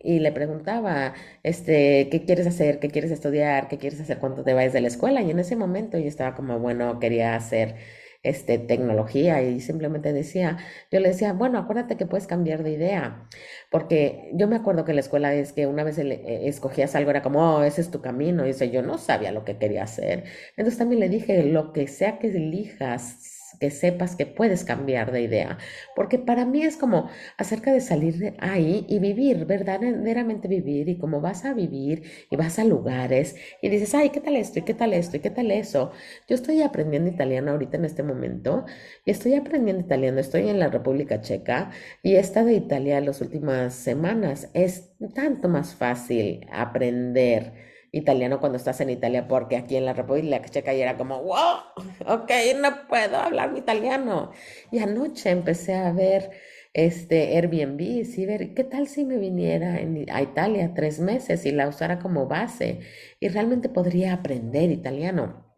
y 0.00 0.20
le 0.20 0.30
preguntaba, 0.30 1.14
este, 1.42 2.08
¿qué 2.10 2.24
quieres 2.24 2.46
hacer? 2.46 2.78
¿Qué 2.78 2.90
quieres 2.90 3.10
estudiar? 3.10 3.66
¿Qué 3.66 3.78
quieres 3.78 4.00
hacer 4.00 4.18
cuando 4.18 4.44
te 4.44 4.54
vayas 4.54 4.72
de 4.72 4.80
la 4.80 4.88
escuela? 4.88 5.20
Y 5.22 5.30
en 5.32 5.40
ese 5.40 5.56
momento 5.56 5.98
yo 5.98 6.06
estaba 6.06 6.36
como, 6.36 6.60
bueno, 6.60 7.00
quería 7.00 7.34
hacer 7.34 7.74
este, 8.22 8.58
tecnología 8.58 9.42
y 9.42 9.60
simplemente 9.60 10.12
decía, 10.12 10.58
yo 10.90 11.00
le 11.00 11.08
decía, 11.08 11.32
bueno, 11.32 11.58
acuérdate 11.58 11.96
que 11.96 12.06
puedes 12.06 12.26
cambiar 12.26 12.62
de 12.62 12.72
idea, 12.72 13.28
porque 13.70 14.30
yo 14.34 14.46
me 14.48 14.56
acuerdo 14.56 14.84
que 14.84 14.94
la 14.94 15.00
escuela 15.00 15.34
es 15.34 15.52
que 15.52 15.66
una 15.66 15.84
vez 15.84 15.98
eh, 15.98 16.48
escogías 16.48 16.94
algo, 16.94 17.10
era 17.10 17.22
como, 17.22 17.56
oh, 17.56 17.62
ese 17.62 17.80
es 17.80 17.90
tu 17.90 18.00
camino, 18.02 18.46
y 18.46 18.52
yo 18.70 18.82
no 18.82 18.98
sabía 18.98 19.32
lo 19.32 19.44
que 19.44 19.58
quería 19.58 19.84
hacer. 19.84 20.24
Entonces 20.56 20.78
también 20.78 21.00
le 21.00 21.08
dije, 21.08 21.44
lo 21.44 21.72
que 21.72 21.86
sea 21.88 22.18
que 22.18 22.28
elijas, 22.28 23.39
que 23.60 23.70
sepas 23.70 24.16
que 24.16 24.26
puedes 24.26 24.64
cambiar 24.64 25.12
de 25.12 25.22
idea, 25.22 25.58
porque 25.94 26.18
para 26.18 26.44
mí 26.46 26.62
es 26.62 26.76
como 26.76 27.10
acerca 27.36 27.72
de 27.72 27.80
salir 27.80 28.16
de 28.18 28.34
ahí 28.38 28.86
y 28.88 28.98
vivir, 28.98 29.44
verdaderamente 29.46 30.48
vivir, 30.48 30.88
y 30.88 30.98
como 30.98 31.20
vas 31.20 31.44
a 31.44 31.54
vivir 31.54 32.02
y 32.30 32.36
vas 32.36 32.58
a 32.58 32.64
lugares 32.64 33.36
y 33.62 33.68
dices, 33.68 33.94
ay, 33.94 34.10
¿qué 34.10 34.20
tal 34.20 34.36
esto? 34.36 34.58
¿Y 34.58 34.62
qué 34.62 34.74
tal 34.74 34.92
esto? 34.94 35.16
¿Y 35.16 35.20
qué 35.20 35.30
tal 35.30 35.50
eso? 35.50 35.92
Yo 36.28 36.34
estoy 36.34 36.62
aprendiendo 36.62 37.10
italiano 37.10 37.52
ahorita 37.52 37.76
en 37.76 37.84
este 37.84 38.02
momento 38.02 38.64
y 39.04 39.10
estoy 39.10 39.34
aprendiendo 39.34 39.82
italiano, 39.82 40.20
estoy 40.20 40.48
en 40.48 40.58
la 40.58 40.68
República 40.68 41.20
Checa 41.20 41.70
y 42.02 42.14
he 42.14 42.18
estado 42.18 42.48
en 42.48 42.56
Italia 42.56 43.00
las 43.00 43.20
últimas 43.20 43.74
semanas. 43.74 44.50
Es 44.54 44.90
tanto 45.14 45.48
más 45.48 45.74
fácil 45.74 46.46
aprender 46.50 47.69
italiano 47.92 48.40
cuando 48.40 48.56
estás 48.56 48.80
en 48.80 48.90
Italia, 48.90 49.28
porque 49.28 49.56
aquí 49.56 49.76
en 49.76 49.86
la 49.86 49.92
República 49.92 50.42
Checa 50.48 50.72
ya 50.72 50.84
era 50.84 50.96
como, 50.96 51.22
wow, 51.22 51.58
ok, 52.06 52.30
no 52.60 52.86
puedo 52.88 53.16
hablar 53.16 53.52
mi 53.52 53.60
italiano. 53.60 54.32
Y 54.70 54.78
anoche 54.78 55.30
empecé 55.30 55.74
a 55.74 55.92
ver 55.92 56.30
este 56.72 57.36
Airbnb, 57.36 58.04
sí, 58.04 58.26
ver, 58.26 58.54
¿qué 58.54 58.64
tal 58.64 58.86
si 58.88 59.04
me 59.04 59.18
viniera 59.18 59.80
a 60.12 60.22
Italia 60.22 60.72
tres 60.74 61.00
meses 61.00 61.44
y 61.46 61.52
la 61.52 61.68
usara 61.68 61.98
como 61.98 62.26
base? 62.26 62.80
Y 63.18 63.28
realmente 63.28 63.68
podría 63.68 64.14
aprender 64.14 64.70
italiano 64.70 65.50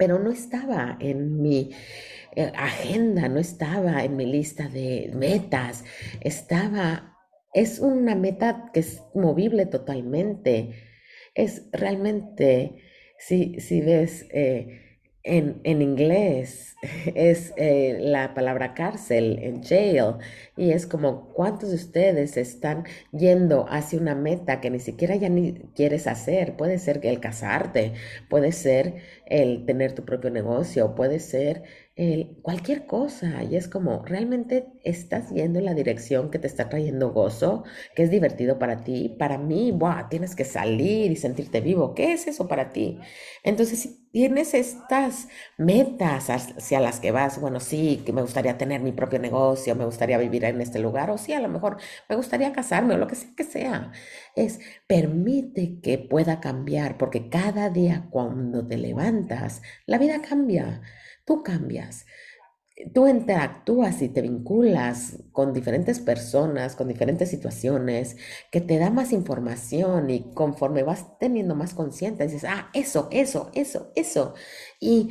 pero 0.00 0.18
no 0.18 0.30
estaba 0.30 0.96
en 0.98 1.42
mi 1.42 1.72
eh, 2.34 2.50
agenda, 2.56 3.28
no 3.28 3.38
estaba 3.38 4.02
en 4.02 4.16
mi 4.16 4.24
lista 4.24 4.66
de 4.66 5.10
metas, 5.14 5.84
estaba, 6.22 7.18
es 7.52 7.80
una 7.80 8.14
meta 8.14 8.70
que 8.72 8.80
es 8.80 9.02
movible 9.14 9.66
totalmente, 9.66 10.89
es 11.42 11.64
realmente, 11.72 12.76
si, 13.18 13.60
si 13.60 13.80
ves 13.80 14.26
eh, 14.30 14.98
en, 15.22 15.60
en 15.64 15.82
inglés, 15.82 16.74
es 17.14 17.52
eh, 17.56 17.98
la 18.00 18.34
palabra 18.34 18.74
cárcel, 18.74 19.38
en 19.42 19.62
jail, 19.62 20.14
y 20.56 20.72
es 20.72 20.86
como 20.86 21.28
cuántos 21.32 21.70
de 21.70 21.76
ustedes 21.76 22.36
están 22.36 22.84
yendo 23.12 23.66
hacia 23.68 24.00
una 24.00 24.14
meta 24.14 24.60
que 24.60 24.70
ni 24.70 24.80
siquiera 24.80 25.16
ya 25.16 25.28
ni 25.28 25.54
quieres 25.74 26.06
hacer, 26.06 26.56
puede 26.56 26.78
ser 26.78 27.00
el 27.06 27.20
casarte, 27.20 27.92
puede 28.28 28.52
ser 28.52 28.96
el 29.26 29.66
tener 29.66 29.92
tu 29.94 30.04
propio 30.04 30.30
negocio, 30.30 30.94
puede 30.94 31.18
ser 31.20 31.62
cualquier 32.42 32.86
cosa. 32.86 33.42
Y 33.44 33.56
es 33.56 33.68
como, 33.68 34.04
¿realmente 34.04 34.68
estás 34.84 35.30
yendo 35.30 35.58
en 35.58 35.66
la 35.66 35.74
dirección 35.74 36.30
que 36.30 36.38
te 36.38 36.46
está 36.46 36.68
trayendo 36.68 37.12
gozo, 37.12 37.64
que 37.94 38.02
es 38.04 38.10
divertido 38.10 38.58
para 38.58 38.84
ti? 38.84 39.16
Para 39.18 39.38
mí, 39.38 39.70
¡buah! 39.72 40.08
Tienes 40.08 40.34
que 40.34 40.44
salir 40.44 41.10
y 41.10 41.16
sentirte 41.16 41.60
vivo. 41.60 41.94
¿Qué 41.94 42.12
es 42.12 42.26
eso 42.26 42.48
para 42.48 42.72
ti? 42.72 42.98
Entonces, 43.44 43.80
si 43.80 44.08
tienes 44.12 44.54
estas 44.54 45.28
metas 45.56 46.30
hacia 46.30 46.80
las 46.80 47.00
que 47.00 47.12
vas, 47.12 47.40
bueno, 47.40 47.60
sí, 47.60 48.02
que 48.04 48.12
me 48.12 48.22
gustaría 48.22 48.58
tener 48.58 48.80
mi 48.80 48.92
propio 48.92 49.18
negocio, 49.18 49.74
me 49.76 49.84
gustaría 49.84 50.18
vivir 50.18 50.44
en 50.44 50.60
este 50.60 50.78
lugar, 50.80 51.10
o 51.10 51.18
sí, 51.18 51.32
a 51.32 51.40
lo 51.40 51.48
mejor 51.48 51.76
me 52.08 52.16
gustaría 52.16 52.52
casarme 52.52 52.94
o 52.94 52.98
lo 52.98 53.06
que 53.06 53.14
sea 53.14 53.30
que 53.36 53.44
sea. 53.44 53.92
Es 54.34 54.60
permite 54.86 55.80
que 55.82 55.98
pueda 55.98 56.40
cambiar, 56.40 56.98
porque 56.98 57.28
cada 57.28 57.70
día 57.70 58.08
cuando 58.10 58.66
te 58.66 58.78
levantas, 58.78 59.62
la 59.86 59.98
vida 59.98 60.20
cambia, 60.22 60.82
tú 61.24 61.42
cambias. 61.42 62.06
Tú 62.94 63.06
interactúas 63.06 64.00
y 64.00 64.08
te 64.08 64.22
vinculas 64.22 65.22
con 65.32 65.52
diferentes 65.52 66.00
personas, 66.00 66.76
con 66.76 66.88
diferentes 66.88 67.28
situaciones, 67.28 68.16
que 68.50 68.62
te 68.62 68.78
da 68.78 68.90
más 68.90 69.12
información 69.12 70.08
y 70.08 70.32
conforme 70.32 70.82
vas 70.82 71.18
teniendo 71.18 71.54
más 71.54 71.74
conciencia, 71.74 72.24
dices, 72.24 72.44
ah, 72.44 72.70
eso, 72.72 73.08
eso, 73.12 73.50
eso, 73.54 73.92
eso. 73.96 74.34
Y 74.80 75.10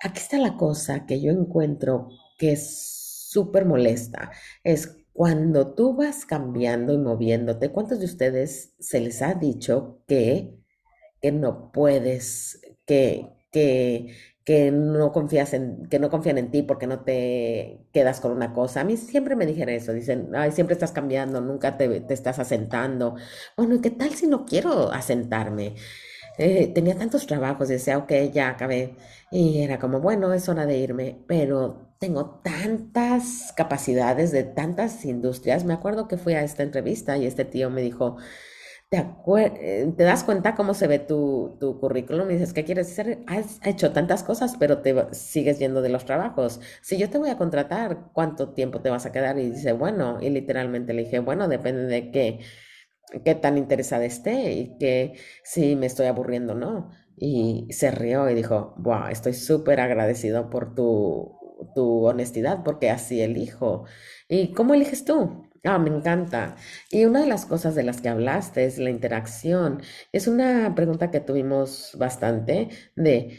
aquí 0.00 0.18
está 0.18 0.38
la 0.38 0.56
cosa 0.56 1.04
que 1.06 1.20
yo 1.20 1.30
encuentro 1.30 2.08
que 2.38 2.52
es 2.52 3.28
súper 3.30 3.66
molesta, 3.66 4.30
es 4.62 4.96
cuando 5.12 5.74
tú 5.74 5.94
vas 5.94 6.24
cambiando 6.24 6.92
y 6.94 6.98
moviéndote, 6.98 7.70
¿cuántos 7.70 8.00
de 8.00 8.06
ustedes 8.06 8.74
se 8.78 9.00
les 9.00 9.20
ha 9.22 9.34
dicho 9.34 10.02
que 10.08 10.64
que 11.24 11.32
no 11.32 11.72
puedes, 11.72 12.60
que, 12.84 13.30
que, 13.50 14.14
que 14.44 14.70
no 14.70 15.12
confías 15.12 15.54
en, 15.54 15.86
que 15.88 15.98
no 15.98 16.10
confían 16.10 16.38
en 16.38 16.50
ti 16.50 16.62
porque 16.62 16.86
no 16.86 17.00
te 17.00 17.80
quedas 17.92 18.20
con 18.20 18.32
una 18.32 18.52
cosa. 18.52 18.82
A 18.82 18.84
mí 18.84 18.96
siempre 18.96 19.36
me 19.36 19.46
dijeron 19.46 19.74
eso, 19.74 19.92
dicen, 19.92 20.30
ay, 20.34 20.52
siempre 20.52 20.74
estás 20.74 20.92
cambiando, 20.92 21.40
nunca 21.40 21.76
te, 21.78 22.00
te 22.00 22.14
estás 22.14 22.38
asentando. 22.38 23.16
Bueno, 23.56 23.74
¿y 23.76 23.80
qué 23.80 23.90
tal 23.90 24.10
si 24.14 24.26
no 24.26 24.44
quiero 24.46 24.92
asentarme? 24.92 25.74
Eh, 26.38 26.72
tenía 26.74 26.96
tantos 26.98 27.26
trabajos, 27.26 27.68
decía, 27.68 27.98
ok, 27.98 28.12
ya 28.32 28.48
acabé. 28.50 28.96
Y 29.30 29.62
era 29.62 29.78
como, 29.78 30.00
bueno, 30.00 30.32
es 30.32 30.48
hora 30.48 30.66
de 30.66 30.78
irme, 30.78 31.22
pero 31.28 31.94
tengo 31.98 32.40
tantas 32.42 33.52
capacidades 33.56 34.32
de 34.32 34.44
tantas 34.44 35.04
industrias. 35.04 35.64
Me 35.64 35.74
acuerdo 35.74 36.08
que 36.08 36.16
fui 36.18 36.34
a 36.34 36.42
esta 36.42 36.62
entrevista 36.62 37.16
y 37.16 37.26
este 37.26 37.44
tío 37.44 37.70
me 37.70 37.82
dijo, 37.82 38.16
¿Te, 38.90 38.98
acue- 38.98 39.52
eh, 39.60 39.92
te 39.96 40.04
das 40.04 40.22
cuenta 40.22 40.54
cómo 40.54 40.72
se 40.72 40.86
ve 40.86 41.00
tu, 41.00 41.56
tu 41.58 41.80
currículum 41.80 42.30
y 42.30 42.34
dices, 42.34 42.52
¿qué 42.52 42.64
quieres 42.64 42.92
hacer? 42.92 43.18
Has 43.26 43.58
hecho 43.66 43.92
tantas 43.92 44.22
cosas, 44.22 44.56
pero 44.58 44.82
te 44.82 44.94
sigues 45.12 45.58
yendo 45.58 45.82
de 45.82 45.88
los 45.88 46.04
trabajos. 46.04 46.60
Si 46.80 46.96
yo 46.96 47.10
te 47.10 47.18
voy 47.18 47.30
a 47.30 47.36
contratar, 47.36 48.10
¿cuánto 48.12 48.50
tiempo 48.54 48.80
te 48.82 48.90
vas 48.90 49.04
a 49.06 49.10
quedar? 49.12 49.36
Y 49.38 49.50
dice, 49.50 49.72
bueno, 49.72 50.18
y 50.20 50.30
literalmente 50.30 50.92
le 50.94 51.04
dije, 51.04 51.18
bueno, 51.18 51.48
depende 51.48 51.82
de 51.86 52.12
qué, 52.12 52.38
qué 53.24 53.34
tan 53.34 53.58
interesada 53.58 54.04
esté 54.04 54.52
y 54.52 54.78
que 54.78 55.14
si 55.44 55.76
me 55.76 55.86
estoy 55.86 56.06
aburriendo 56.06 56.54
o 56.54 56.56
no. 56.56 56.90
Y 57.16 57.68
se 57.72 57.90
rió 57.90 58.30
y 58.30 58.34
dijo, 58.34 58.74
wow, 58.78 59.08
estoy 59.10 59.34
súper 59.34 59.80
agradecido 59.80 60.50
por 60.50 60.74
tu, 60.74 61.36
tu 61.74 62.06
honestidad 62.06 62.64
porque 62.64 62.90
así 62.90 63.20
elijo. 63.22 63.84
¿Y 64.28 64.52
cómo 64.54 64.74
eliges 64.74 65.04
tú? 65.04 65.50
Ah, 65.64 65.78
me 65.78 65.88
encanta. 65.90 66.56
Y 66.90 67.06
una 67.06 67.20
de 67.22 67.26
las 67.26 67.46
cosas 67.46 67.74
de 67.74 67.82
las 67.84 68.00
que 68.02 68.08
hablaste 68.10 68.64
es 68.66 68.78
la 68.78 68.90
interacción. 68.90 69.82
Es 70.12 70.26
una 70.28 70.74
pregunta 70.74 71.10
que 71.10 71.20
tuvimos 71.20 71.92
bastante 71.98 72.68
de 72.96 73.38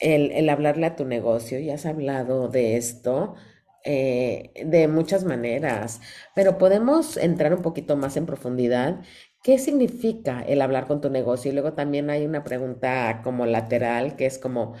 el, 0.00 0.48
hablarle 0.48 0.86
a 0.86 0.96
tu 0.96 1.04
negocio. 1.04 1.58
Y 1.58 1.70
has 1.70 1.86
hablado 1.86 2.48
de 2.48 2.76
esto 2.76 3.34
eh, 3.84 4.52
de 4.64 4.88
muchas 4.88 5.24
maneras, 5.24 6.00
pero 6.34 6.56
podemos 6.58 7.16
entrar 7.16 7.54
un 7.54 7.62
poquito 7.62 7.96
más 7.96 8.16
en 8.16 8.26
profundidad. 8.26 9.00
¿Qué 9.42 9.58
significa 9.58 10.42
el 10.42 10.62
hablar 10.62 10.86
con 10.86 11.00
tu 11.00 11.10
negocio? 11.10 11.50
Y 11.50 11.54
luego 11.54 11.74
también 11.74 12.10
hay 12.10 12.24
una 12.24 12.44
pregunta 12.44 13.20
como 13.24 13.44
lateral 13.46 14.16
que 14.16 14.26
es 14.26 14.38
como, 14.38 14.74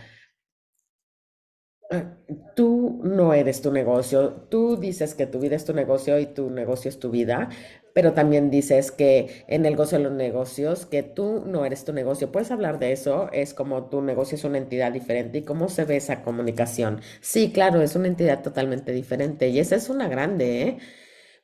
Tú 2.54 3.00
no 3.04 3.34
eres 3.34 3.60
tu 3.62 3.70
negocio, 3.72 4.32
tú 4.48 4.76
dices 4.76 5.14
que 5.14 5.26
tu 5.26 5.38
vida 5.40 5.56
es 5.56 5.64
tu 5.64 5.74
negocio 5.74 6.18
y 6.18 6.26
tu 6.26 6.50
negocio 6.50 6.88
es 6.88 6.98
tu 6.98 7.10
vida, 7.10 7.48
pero 7.92 8.12
también 8.12 8.50
dices 8.50 8.90
que 8.92 9.44
en 9.48 9.66
el 9.66 9.76
gozo 9.76 9.96
de 9.96 10.02
los 10.04 10.12
negocios, 10.12 10.86
que 10.86 11.02
tú 11.02 11.42
no 11.46 11.64
eres 11.64 11.84
tu 11.84 11.92
negocio. 11.92 12.30
¿Puedes 12.32 12.50
hablar 12.50 12.78
de 12.78 12.92
eso? 12.92 13.28
Es 13.32 13.54
como 13.54 13.84
tu 13.88 14.02
negocio 14.02 14.36
es 14.36 14.44
una 14.44 14.58
entidad 14.58 14.92
diferente 14.92 15.38
y 15.38 15.42
cómo 15.42 15.68
se 15.68 15.84
ve 15.84 15.96
esa 15.96 16.22
comunicación. 16.22 17.00
Sí, 17.20 17.52
claro, 17.52 17.82
es 17.82 17.94
una 17.96 18.08
entidad 18.08 18.42
totalmente 18.42 18.92
diferente 18.92 19.48
y 19.48 19.58
esa 19.58 19.76
es 19.76 19.88
una 19.90 20.08
grande, 20.08 20.62
¿eh? 20.62 20.78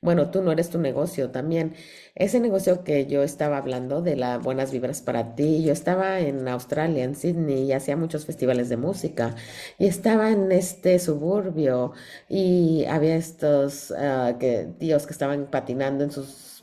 Bueno, 0.02 0.30
tú 0.30 0.40
no 0.40 0.50
eres 0.52 0.70
tu 0.70 0.78
negocio 0.78 1.30
también. 1.30 1.74
Ese 2.14 2.40
negocio 2.40 2.84
que 2.84 3.04
yo 3.06 3.22
estaba 3.22 3.58
hablando 3.58 4.00
de 4.00 4.16
las 4.16 4.42
buenas 4.42 4.72
vibras 4.72 5.02
para 5.02 5.34
ti, 5.34 5.62
yo 5.62 5.72
estaba 5.74 6.20
en 6.20 6.48
Australia, 6.48 7.04
en 7.04 7.14
Sydney, 7.14 7.64
y 7.64 7.72
hacía 7.74 7.96
muchos 7.98 8.24
festivales 8.24 8.70
de 8.70 8.78
música, 8.78 9.34
y 9.78 9.86
estaba 9.86 10.30
en 10.30 10.52
este 10.52 10.98
suburbio, 10.98 11.92
y 12.30 12.86
había 12.86 13.14
estos 13.16 13.90
ah, 13.92 14.36
que, 14.40 14.68
tíos 14.78 15.06
que 15.06 15.12
estaban 15.12 15.46
patinando 15.50 16.02
en 16.04 16.10
sus, 16.10 16.62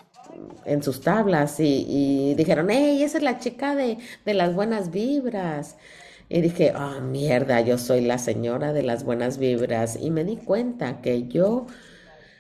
en 0.66 0.82
sus 0.84 1.02
tablas, 1.02 1.60
y, 1.60 1.86
y 1.88 2.36
dijeron, 2.36 2.68
hey, 2.70 3.04
esa 3.04 3.18
es 3.18 3.24
la 3.24 3.40
chica 3.40 3.76
de, 3.76 3.98
de 4.26 4.34
las 4.34 4.54
buenas 4.56 4.90
vibras. 4.92 5.78
Y 6.30 6.42
dije, 6.42 6.74
oh, 6.76 7.00
mierda, 7.02 7.62
yo 7.62 7.78
soy 7.78 8.02
la 8.02 8.18
señora 8.18 8.74
de 8.74 8.84
las 8.84 9.04
buenas 9.06 9.38
vibras. 9.38 9.98
Y 10.02 10.12
me 10.12 10.26
di 10.26 10.36
cuenta 10.38 11.02
que 11.02 11.28
yo 11.28 11.68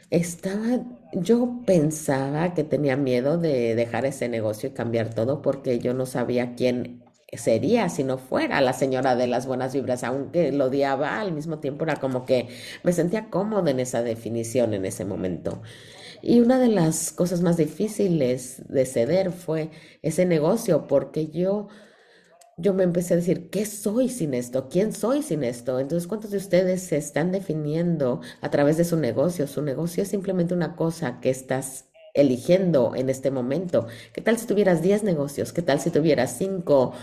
estaba, 0.10 0.80
yo 1.14 1.62
pensaba 1.66 2.54
que 2.54 2.64
tenía 2.64 2.96
miedo 2.98 3.38
de 3.38 3.76
dejar 3.76 4.06
ese 4.06 4.30
negocio 4.30 4.70
y 4.70 4.74
cambiar 4.74 5.14
todo 5.14 5.42
porque 5.42 5.80
yo 5.80 5.94
no 5.94 6.06
sabía 6.06 6.56
quién 6.56 7.04
sería 7.34 7.90
si 7.90 8.04
no 8.06 8.18
fuera 8.18 8.62
la 8.62 8.72
señora 8.74 9.16
de 9.16 9.28
las 9.28 9.46
buenas 9.48 9.74
vibras, 9.74 10.04
aunque 10.04 10.52
lo 10.54 10.66
odiaba, 10.66 11.20
al 11.20 11.34
mismo 11.34 11.60
tiempo 11.60 11.84
era 11.84 11.98
como 11.98 12.26
que 12.26 12.48
me 12.84 12.94
sentía 12.94 13.30
cómoda 13.30 13.70
en 13.72 13.80
esa 13.82 14.02
definición 14.02 14.74
en 14.74 14.86
ese 14.86 15.04
momento. 15.06 15.62
Y 16.22 16.40
una 16.40 16.60
de 16.60 16.70
las 16.70 17.12
cosas 17.12 17.42
más 17.42 17.58
difíciles 17.58 18.64
de 18.70 18.86
ceder 18.86 19.32
fue 19.32 19.70
ese 20.02 20.26
negocio 20.26 20.88
porque 20.88 21.28
yo 21.28 21.68
yo 22.58 22.74
me 22.74 22.84
empecé 22.84 23.14
a 23.14 23.18
decir, 23.18 23.50
¿qué 23.52 23.66
soy 23.66 24.10
sin 24.10 24.34
esto? 24.34 24.68
¿Quién 24.70 24.92
soy 24.94 25.22
sin 25.22 25.44
esto? 25.44 25.80
Entonces, 25.80 26.08
¿cuántos 26.08 26.32
de 26.32 26.38
ustedes 26.38 26.82
se 26.82 26.98
están 26.98 27.32
definiendo 27.32 28.22
a 28.42 28.50
través 28.50 28.78
de 28.78 28.84
su 28.84 28.98
negocio? 28.98 29.46
Su 29.48 29.62
negocio 29.62 30.02
es 30.04 30.10
simplemente 30.10 30.56
una 30.56 30.76
cosa 30.76 31.20
que 31.22 31.30
estás 31.30 31.86
eligiendo 32.16 32.96
en 32.96 33.10
este 33.10 33.30
momento. 33.30 33.88
¿Qué 34.12 34.22
tal 34.22 34.38
si 34.40 34.48
tuvieras 34.48 34.82
10 34.82 35.04
negocios? 35.04 35.54
¿Qué 35.54 35.62
tal 35.62 35.80
si 35.80 35.92
tuvieras 35.92 36.36
5 36.38 36.94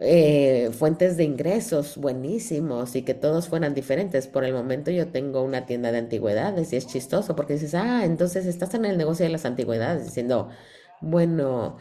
eh, 0.00 0.70
fuentes 0.72 1.16
de 1.16 1.24
ingresos 1.24 1.96
buenísimos 1.96 2.94
y 2.94 3.02
que 3.02 3.14
todos 3.14 3.48
fueran 3.48 3.74
diferentes? 3.74 4.28
Por 4.28 4.44
el 4.44 4.52
momento 4.54 4.92
yo 4.92 5.08
tengo 5.08 5.42
una 5.42 5.66
tienda 5.66 5.90
de 5.90 5.98
antigüedades 5.98 6.72
y 6.72 6.76
es 6.76 6.86
chistoso 6.86 7.34
porque 7.34 7.54
dices, 7.54 7.74
ah, 7.74 8.04
entonces 8.04 8.46
estás 8.46 8.74
en 8.74 8.84
el 8.84 8.96
negocio 8.96 9.24
de 9.26 9.32
las 9.32 9.44
antigüedades 9.44 10.04
diciendo, 10.04 10.50
bueno... 11.00 11.78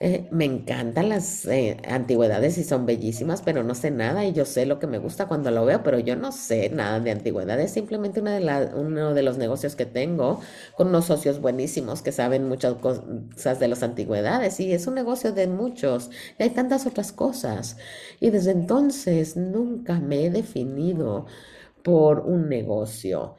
Eh, 0.00 0.28
me 0.30 0.44
encantan 0.44 1.08
las 1.08 1.44
eh, 1.46 1.76
antigüedades 1.88 2.56
y 2.56 2.62
son 2.62 2.86
bellísimas, 2.86 3.42
pero 3.42 3.64
no 3.64 3.74
sé 3.74 3.90
nada 3.90 4.24
y 4.24 4.32
yo 4.32 4.44
sé 4.44 4.64
lo 4.64 4.78
que 4.78 4.86
me 4.86 4.98
gusta 4.98 5.26
cuando 5.26 5.50
lo 5.50 5.64
veo, 5.64 5.82
pero 5.82 5.98
yo 5.98 6.14
no 6.14 6.30
sé 6.30 6.70
nada 6.70 7.00
de 7.00 7.10
antigüedades, 7.10 7.72
simplemente 7.72 8.20
una 8.20 8.32
de 8.34 8.40
la- 8.40 8.70
uno 8.76 9.12
de 9.12 9.22
los 9.24 9.38
negocios 9.38 9.74
que 9.74 9.86
tengo 9.86 10.40
con 10.76 10.86
unos 10.88 11.06
socios 11.06 11.40
buenísimos 11.40 12.00
que 12.02 12.12
saben 12.12 12.46
muchas 12.48 12.74
cosas 12.74 13.58
de 13.58 13.66
las 13.66 13.82
antigüedades 13.82 14.60
y 14.60 14.72
es 14.72 14.86
un 14.86 14.94
negocio 14.94 15.32
de 15.32 15.48
muchos 15.48 16.10
y 16.38 16.44
hay 16.44 16.50
tantas 16.50 16.86
otras 16.86 17.10
cosas. 17.12 17.76
Y 18.20 18.30
desde 18.30 18.52
entonces 18.52 19.36
nunca 19.36 19.98
me 19.98 20.26
he 20.26 20.30
definido 20.30 21.26
por 21.82 22.20
un 22.20 22.48
negocio. 22.48 23.36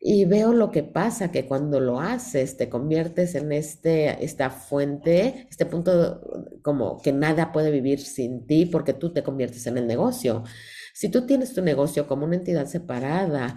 Y 0.00 0.26
veo 0.26 0.52
lo 0.52 0.70
que 0.70 0.84
pasa, 0.84 1.32
que 1.32 1.46
cuando 1.46 1.80
lo 1.80 2.00
haces 2.00 2.56
te 2.56 2.68
conviertes 2.68 3.34
en 3.34 3.50
este, 3.52 4.24
esta 4.24 4.48
fuente, 4.50 5.48
este 5.50 5.66
punto 5.66 6.20
como 6.62 7.02
que 7.02 7.12
nada 7.12 7.50
puede 7.52 7.72
vivir 7.72 8.00
sin 8.00 8.46
ti 8.46 8.66
porque 8.66 8.92
tú 8.94 9.12
te 9.12 9.24
conviertes 9.24 9.66
en 9.66 9.76
el 9.76 9.86
negocio. 9.88 10.44
Si 10.94 11.08
tú 11.10 11.26
tienes 11.26 11.52
tu 11.52 11.62
negocio 11.62 12.06
como 12.06 12.24
una 12.26 12.36
entidad 12.36 12.66
separada, 12.66 13.56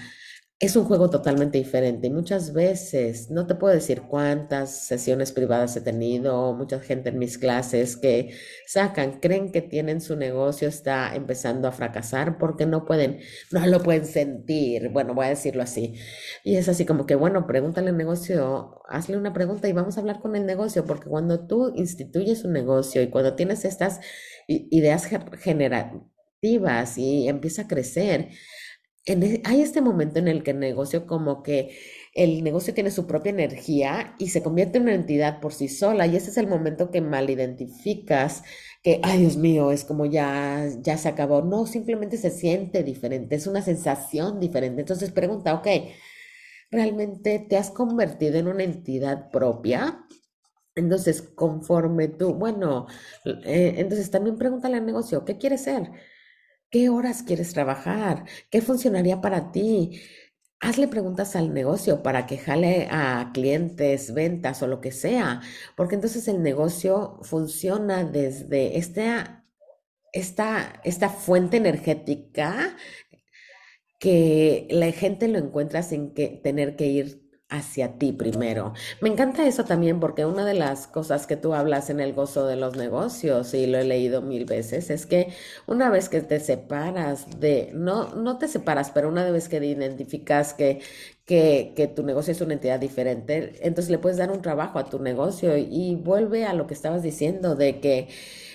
es 0.62 0.76
un 0.76 0.86
juego 0.86 1.10
totalmente 1.10 1.58
diferente 1.58 2.06
y 2.06 2.12
muchas 2.12 2.54
veces, 2.54 3.32
no 3.32 3.48
te 3.48 3.56
puedo 3.56 3.74
decir 3.74 4.04
cuántas 4.04 4.70
sesiones 4.86 5.32
privadas 5.32 5.76
he 5.76 5.82
tenido, 5.82 6.54
mucha 6.54 6.80
gente 6.80 7.10
en 7.10 7.18
mis 7.18 7.40
clases 7.40 7.98
que 7.98 8.36
sacan, 8.68 9.20
creen 9.20 9.52
que 9.52 9.64
tienen 9.64 10.02
su 10.02 10.16
negocio, 10.16 10.68
está 10.68 11.16
empezando 11.16 11.68
a 11.68 11.72
fracasar 11.72 12.38
porque 12.38 12.68
no 12.68 12.86
pueden, 12.86 13.22
no 13.52 13.66
lo 13.66 13.82
pueden 13.82 14.06
sentir, 14.06 14.90
bueno, 14.90 15.16
voy 15.16 15.26
a 15.26 15.30
decirlo 15.30 15.64
así. 15.64 15.96
Y 16.44 16.56
es 16.58 16.70
así 16.70 16.86
como 16.86 17.08
que, 17.08 17.16
bueno, 17.16 17.48
pregúntale 17.48 17.90
al 17.90 17.98
negocio, 17.98 18.84
hazle 18.88 19.18
una 19.18 19.34
pregunta 19.34 19.68
y 19.68 19.74
vamos 19.74 19.98
a 19.98 20.02
hablar 20.02 20.20
con 20.20 20.36
el 20.36 20.46
negocio, 20.46 20.86
porque 20.86 21.10
cuando 21.10 21.48
tú 21.48 21.74
instituyes 21.76 22.44
un 22.44 22.54
negocio 22.54 23.02
y 23.02 23.10
cuando 23.10 23.34
tienes 23.36 23.66
estas 23.66 24.00
ideas 24.48 25.10
generativas 25.40 27.00
y 27.00 27.28
empieza 27.28 27.64
a 27.64 27.68
crecer, 27.68 28.30
e, 29.06 29.42
hay 29.46 29.62
este 29.62 29.82
momento 29.82 30.20
en 30.20 30.28
el 30.28 30.44
que 30.44 30.52
el 30.52 30.60
negocio 30.60 31.08
como 31.08 31.44
que 31.44 31.78
el 32.14 32.44
negocio 32.44 32.74
tiene 32.74 32.92
su 32.92 33.08
propia 33.08 33.32
energía 33.32 34.16
y 34.20 34.30
se 34.30 34.44
convierte 34.44 34.78
en 34.78 34.84
una 34.84 34.94
entidad 34.96 35.40
por 35.42 35.54
sí 35.54 35.70
sola 35.70 36.08
y 36.08 36.16
ese 36.18 36.30
es 36.30 36.38
el 36.38 36.48
momento 36.48 36.92
que 36.92 37.02
mal 37.02 37.30
identificas 37.30 38.44
que, 38.84 39.00
ay 39.04 39.20
Dios 39.22 39.38
mío, 39.38 39.72
es 39.72 39.84
como 39.86 40.06
ya, 40.08 40.68
ya 40.82 40.98
se 40.98 41.08
acabó. 41.10 41.42
No, 41.44 41.66
simplemente 41.68 42.18
se 42.18 42.32
siente 42.32 42.84
diferente, 42.84 43.36
es 43.36 43.48
una 43.48 43.62
sensación 43.62 44.40
diferente. 44.40 44.82
Entonces 44.82 45.12
pregunta, 45.12 45.54
ok, 45.56 45.68
¿realmente 46.72 47.40
te 47.50 47.58
has 47.58 47.70
convertido 47.72 48.38
en 48.40 48.48
una 48.48 48.64
entidad 48.64 49.30
propia? 49.30 50.06
Entonces, 50.76 51.22
conforme 51.24 52.10
tú, 52.10 52.34
bueno, 52.36 52.88
eh, 53.26 53.76
entonces 53.78 54.12
también 54.12 54.38
pregúntale 54.38 54.78
al 54.78 54.86
negocio, 54.86 55.26
¿qué 55.26 55.38
quieres 55.38 55.64
ser? 55.64 55.92
¿Qué 56.72 56.90
horas 56.90 57.24
quieres 57.24 57.54
trabajar? 57.54 58.26
¿Qué 58.50 58.62
funcionaría 58.62 59.20
para 59.22 59.52
ti? 59.52 60.02
Hazle 60.62 60.88
preguntas 60.88 61.36
al 61.36 61.54
negocio 61.54 62.04
para 62.04 62.26
que 62.28 62.38
jale 62.38 62.88
a 62.92 63.32
clientes, 63.34 64.14
ventas 64.14 64.62
o 64.64 64.68
lo 64.68 64.80
que 64.82 64.92
sea, 64.92 65.42
porque 65.76 65.96
entonces 65.96 66.28
el 66.30 66.42
negocio 66.44 67.20
funciona 67.24 68.06
desde 68.06 68.78
esta, 68.78 69.46
esta, 70.14 70.82
esta 70.86 71.10
fuente 71.10 71.58
energética 71.58 72.78
que 74.00 74.68
la 74.72 74.92
gente 74.92 75.28
lo 75.28 75.38
encuentra 75.40 75.84
sin 75.84 76.14
que, 76.14 76.28
tener 76.44 76.76
que 76.76 76.88
ir 76.88 77.21
hacia 77.52 78.00
ti 78.00 78.14
primero. 78.14 78.74
Me 79.02 79.10
encanta 79.10 79.46
eso 79.48 79.66
también 79.66 80.00
porque 80.00 80.26
una 80.26 80.46
de 80.46 80.56
las 80.56 80.88
cosas 80.88 81.28
que 81.28 81.38
tú 81.38 81.54
hablas 81.54 81.90
en 81.90 82.00
el 82.00 82.14
gozo 82.14 82.48
de 82.48 82.56
los 82.56 82.76
negocios, 82.78 83.54
y 83.54 83.68
lo 83.68 83.78
he 83.78 83.84
leído 83.84 84.22
mil 84.22 84.46
veces, 84.46 84.90
es 84.90 85.06
que 85.06 85.34
una 85.68 85.90
vez 85.90 86.10
que 86.10 86.22
te 86.22 86.40
separas 86.40 87.40
de, 87.40 87.70
no, 87.74 88.16
no 88.16 88.38
te 88.38 88.48
separas, 88.48 88.92
pero 88.92 89.10
una 89.10 89.30
vez 89.30 89.50
que 89.50 89.58
identificas 89.64 90.54
que, 90.54 90.82
que, 91.26 91.74
que 91.76 91.88
tu 91.88 92.04
negocio 92.04 92.32
es 92.32 92.42
una 92.42 92.54
entidad 92.54 92.80
diferente, 92.80 93.54
entonces 93.62 93.92
le 93.92 94.00
puedes 94.00 94.18
dar 94.18 94.32
un 94.32 94.42
trabajo 94.42 94.80
a 94.80 94.90
tu 94.90 95.00
negocio 95.00 95.58
y 95.58 95.96
vuelve 95.96 96.46
a 96.46 96.54
lo 96.54 96.68
que 96.68 96.74
estabas 96.74 97.04
diciendo 97.04 97.56
de 97.56 97.80
que 97.80 98.08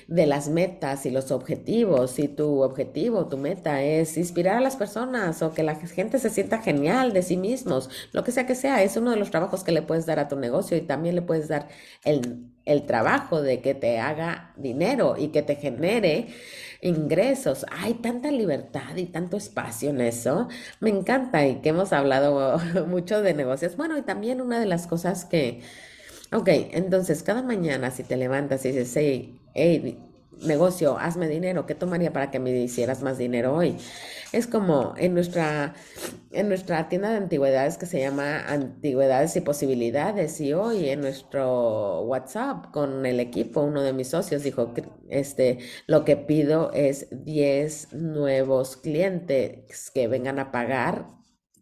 de 0.09 0.27
las 0.27 0.49
metas 0.49 1.05
y 1.07 1.11
los 1.11 1.31
objetivos. 1.33 2.13
Si 2.13 2.29
tu 2.29 2.63
objetivo, 2.63 3.27
tu 3.27 3.37
meta 3.39 3.83
es 3.83 4.17
inspirar 4.17 4.57
a 4.57 4.61
las 4.61 4.77
personas 4.77 5.43
o 5.43 5.53
que 5.53 5.63
la 5.63 5.75
gente 5.75 6.19
se 6.19 6.31
sienta 6.31 6.63
genial 6.63 7.13
de 7.13 7.23
sí 7.23 7.37
mismos, 7.37 7.91
lo 8.13 8.23
que 8.25 8.33
sea 8.33 8.47
que 8.47 8.55
sea, 8.55 8.83
es 8.83 8.97
uno 8.97 9.11
de 9.11 9.17
los 9.17 9.31
trabajos 9.31 9.65
que 9.65 9.73
le 9.73 9.83
puedes 9.83 10.07
dar 10.07 10.19
a 10.19 10.29
tu 10.29 10.37
negocio 10.37 10.77
y 10.77 10.83
también 10.83 11.15
le 11.17 11.23
puedes 11.23 11.49
dar 11.49 11.69
el, 12.05 12.47
el 12.65 12.87
trabajo 12.87 13.43
de 13.43 13.61
que 13.61 13.75
te 13.75 13.99
haga 13.99 14.53
dinero 14.57 15.17
y 15.19 15.29
que 15.29 15.43
te 15.43 15.57
genere 15.57 16.29
ingresos. 16.83 17.67
Hay 17.71 17.95
tanta 17.95 18.31
libertad 18.31 18.97
y 18.97 19.07
tanto 19.07 19.37
espacio 19.37 19.91
en 19.91 20.01
eso. 20.01 20.49
Me 20.81 20.91
encanta 20.91 21.47
y 21.47 21.57
que 21.57 21.71
hemos 21.71 21.93
hablado 21.93 22.59
mucho 22.87 23.23
de 23.23 23.35
negocios. 23.35 23.77
Bueno, 23.77 23.99
y 23.99 24.03
también 24.03 24.41
una 24.41 24.61
de 24.61 24.67
las 24.67 24.87
cosas 24.87 25.25
que 25.25 25.63
Ok, 26.33 26.49
entonces 26.73 27.23
cada 27.23 27.43
mañana 27.43 27.91
si 27.91 28.03
te 28.03 28.17
levantas 28.17 28.65
y 28.65 28.73
dices, 28.73 28.93
hey, 28.97 29.41
hey, 29.55 29.99
negocio, 30.43 30.99
hazme 30.99 31.29
dinero, 31.29 31.67
¿qué 31.67 31.75
tomaría 31.75 32.13
para 32.13 32.31
que 32.31 32.41
me 32.41 32.51
hicieras 32.51 33.03
más 33.03 33.17
dinero 33.17 33.55
hoy? 33.55 33.77
Es 34.33 34.49
como 34.49 34.95
en 34.97 35.15
nuestra, 35.15 35.75
en 36.33 36.49
nuestra 36.49 36.89
tienda 36.89 37.11
de 37.11 37.19
antigüedades 37.19 37.79
que 37.79 37.87
se 37.87 38.01
llama 38.01 38.41
Antigüedades 38.41 39.37
y 39.37 39.41
Posibilidades 39.41 40.41
y 40.41 40.53
hoy 40.53 40.89
en 40.89 41.01
nuestro 41.01 42.03
WhatsApp 42.03 42.73
con 42.73 43.07
el 43.07 43.21
equipo, 43.21 43.61
uno 43.63 43.83
de 43.83 43.93
mis 43.93 44.09
socios 44.09 44.43
dijo, 44.43 44.75
este, 45.09 45.61
lo 45.87 46.05
que 46.05 46.17
pido 46.17 46.73
es 46.73 47.07
10 47.25 47.93
nuevos 47.95 48.77
clientes 48.77 49.91
que 49.95 50.09
vengan 50.09 50.41
a 50.41 50.51
pagar, 50.51 51.07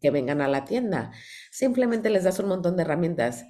que 0.00 0.11
vengan 0.11 0.40
a 0.40 0.48
la 0.48 0.64
tienda. 0.64 1.12
Simplemente 1.50 2.09
les 2.11 2.24
das 2.24 2.38
un 2.38 2.48
montón 2.48 2.77
de 2.77 2.83
herramientas 2.83 3.44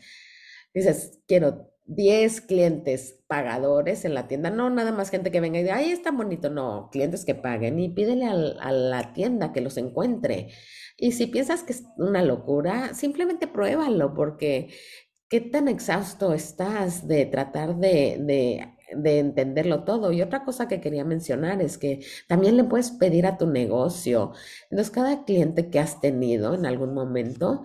dices, 0.74 1.20
quiero 1.26 1.70
10 1.87 2.40
clientes 2.42 3.20
pagadores 3.26 4.04
en 4.04 4.14
la 4.14 4.26
tienda, 4.28 4.50
no 4.50 4.70
nada 4.70 4.92
más 4.92 5.10
gente 5.10 5.30
que 5.30 5.40
venga 5.40 5.58
y 5.58 5.62
diga, 5.62 5.76
ay, 5.76 5.90
está 5.90 6.10
bonito, 6.10 6.50
no, 6.50 6.88
clientes 6.90 7.24
que 7.24 7.34
paguen 7.34 7.78
y 7.78 7.90
pídele 7.90 8.26
a 8.26 8.72
la 8.72 9.12
tienda 9.12 9.52
que 9.52 9.60
los 9.60 9.76
encuentre. 9.76 10.50
Y 10.96 11.12
si 11.12 11.26
piensas 11.26 11.62
que 11.62 11.72
es 11.72 11.84
una 11.96 12.22
locura, 12.22 12.94
simplemente 12.94 13.46
pruébalo 13.48 14.14
porque 14.14 14.70
qué 15.28 15.40
tan 15.40 15.68
exhausto 15.68 16.32
estás 16.34 17.06
de 17.08 17.26
tratar 17.26 17.76
de, 17.76 18.18
de, 18.20 18.68
de 18.96 19.18
entenderlo 19.18 19.84
todo. 19.84 20.12
Y 20.12 20.22
otra 20.22 20.44
cosa 20.44 20.68
que 20.68 20.80
quería 20.80 21.04
mencionar 21.04 21.60
es 21.62 21.78
que 21.78 22.04
también 22.28 22.56
le 22.56 22.64
puedes 22.64 22.90
pedir 22.92 23.26
a 23.26 23.38
tu 23.38 23.46
negocio. 23.46 24.32
Entonces, 24.70 24.92
cada 24.92 25.24
cliente 25.24 25.70
que 25.70 25.80
has 25.80 26.00
tenido 26.00 26.54
en 26.54 26.66
algún 26.66 26.94
momento, 26.94 27.64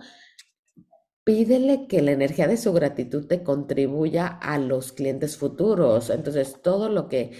pídele 1.30 1.86
que 1.86 2.02
la 2.02 2.10
energía 2.10 2.48
de 2.48 2.56
su 2.56 2.72
gratitud 2.72 3.24
te 3.28 3.44
contribuya 3.44 4.26
a 4.26 4.58
los 4.58 4.90
clientes 4.90 5.36
futuros. 5.36 6.10
Entonces, 6.10 6.56
todo 6.60 6.88
lo 6.88 7.08
que, 7.08 7.30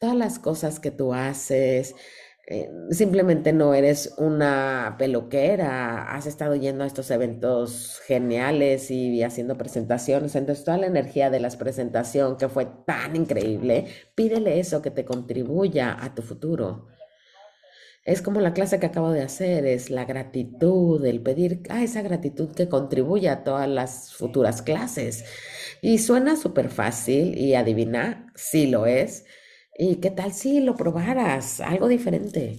todas 0.00 0.16
las 0.16 0.40
cosas 0.40 0.80
que 0.80 0.90
tú 0.90 1.14
haces, 1.14 1.94
eh, 2.48 2.68
simplemente 2.90 3.52
no 3.52 3.72
eres 3.72 4.14
una 4.18 4.96
peluquera, 4.98 6.12
has 6.12 6.26
estado 6.26 6.56
yendo 6.56 6.82
a 6.82 6.88
estos 6.88 7.08
eventos 7.12 8.00
geniales 8.08 8.90
y 8.90 9.22
haciendo 9.22 9.56
presentaciones, 9.56 10.34
entonces 10.34 10.64
toda 10.64 10.78
la 10.78 10.86
energía 10.88 11.30
de 11.30 11.38
la 11.38 11.50
presentación 11.50 12.36
que 12.36 12.48
fue 12.48 12.66
tan 12.84 13.14
increíble, 13.14 13.86
pídele 14.16 14.58
eso 14.58 14.82
que 14.82 14.90
te 14.90 15.04
contribuya 15.04 15.96
a 16.00 16.16
tu 16.16 16.22
futuro. 16.22 16.88
Es 18.06 18.22
como 18.22 18.40
la 18.40 18.54
clase 18.54 18.78
que 18.78 18.86
acabo 18.86 19.10
de 19.10 19.22
hacer, 19.22 19.66
es 19.66 19.90
la 19.90 20.04
gratitud, 20.04 21.04
el 21.04 21.20
pedir 21.22 21.62
a 21.68 21.82
esa 21.82 22.02
gratitud 22.02 22.54
que 22.54 22.68
contribuye 22.68 23.28
a 23.28 23.42
todas 23.42 23.68
las 23.68 24.14
futuras 24.14 24.62
clases. 24.62 25.24
Y 25.82 25.98
suena 25.98 26.36
súper 26.36 26.70
fácil 26.70 27.36
y 27.36 27.54
adivina, 27.54 28.32
sí 28.36 28.68
lo 28.68 28.86
es. 28.86 29.24
¿Y 29.76 29.96
qué 29.96 30.10
tal 30.12 30.32
si 30.32 30.60
lo 30.60 30.76
probaras? 30.76 31.60
Algo 31.60 31.88
diferente. 31.88 32.58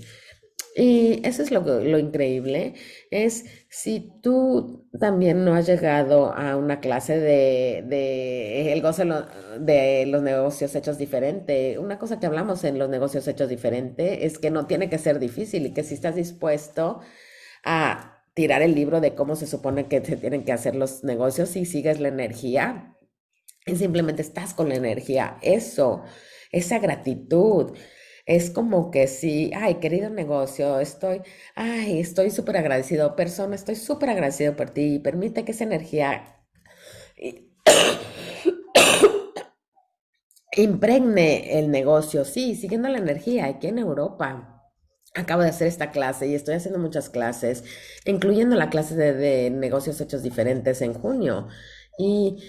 Y 0.80 1.26
eso 1.28 1.42
es 1.42 1.50
lo, 1.50 1.62
lo 1.62 1.98
increíble, 1.98 2.76
es 3.10 3.46
si 3.68 4.12
tú 4.22 4.88
también 5.00 5.44
no 5.44 5.56
has 5.56 5.66
llegado 5.66 6.32
a 6.36 6.56
una 6.56 6.80
clase 6.82 7.18
de, 7.18 7.84
de 7.88 8.74
el 8.74 8.84
de 9.66 10.06
los 10.06 10.22
negocios 10.22 10.76
hechos 10.76 11.00
diferente, 11.00 11.80
una 11.80 11.98
cosa 11.98 12.20
que 12.20 12.28
hablamos 12.28 12.64
en 12.64 12.78
los 12.78 12.90
negocios 12.90 13.28
hechos 13.28 13.50
diferente 13.50 14.28
es 14.28 14.38
que 14.38 14.52
no 14.52 14.68
tiene 14.68 14.88
que 14.88 15.00
ser 15.00 15.18
difícil 15.18 15.66
y 15.66 15.74
que 15.74 15.84
si 15.84 15.96
estás 15.96 16.14
dispuesto 16.16 17.00
a 17.64 18.24
tirar 18.36 18.62
el 18.62 18.76
libro 18.76 19.02
de 19.02 19.16
cómo 19.16 19.36
se 19.36 19.48
supone 19.48 19.88
que 19.88 20.00
te 20.00 20.16
tienen 20.16 20.46
que 20.46 20.52
hacer 20.54 20.76
los 20.76 21.04
negocios 21.04 21.56
y 21.56 21.66
sigues 21.66 22.00
la 22.00 22.10
energía 22.10 22.96
y 23.66 23.78
simplemente 23.78 24.22
estás 24.22 24.54
con 24.54 24.70
la 24.70 24.76
energía, 24.76 25.40
eso, 25.42 26.04
esa 26.52 26.78
gratitud 26.78 27.76
es 28.28 28.50
como 28.52 28.92
que 28.92 29.08
sí, 29.08 29.52
ay, 29.56 29.76
querido 29.76 30.10
negocio, 30.10 30.80
estoy, 30.80 31.22
ay, 31.56 32.00
estoy 32.00 32.30
súper 32.32 32.58
agradecido, 32.58 33.16
persona, 33.16 33.56
estoy 33.56 33.76
súper 33.76 34.10
agradecido 34.12 34.56
por 34.56 34.70
ti, 34.72 35.00
permite 35.00 35.46
que 35.46 35.52
esa 35.54 35.64
energía 35.64 36.38
impregne 40.58 41.60
el 41.60 41.72
negocio, 41.72 42.26
sí, 42.26 42.56
siguiendo 42.56 42.90
la 42.90 42.98
energía, 42.98 43.46
aquí 43.46 43.68
en 43.68 43.80
Europa. 43.80 44.54
Acabo 45.16 45.42
de 45.42 45.50
hacer 45.50 45.68
esta 45.68 45.92
clase 45.92 46.28
y 46.28 46.36
estoy 46.36 46.56
haciendo 46.56 46.80
muchas 46.80 47.10
clases, 47.10 47.64
incluyendo 48.06 48.56
la 48.56 48.70
clase 48.70 48.96
de 48.96 49.50
negocios 49.50 50.00
hechos 50.02 50.24
diferentes 50.24 50.82
en 50.82 50.94
junio. 50.94 51.48
Y 51.98 52.44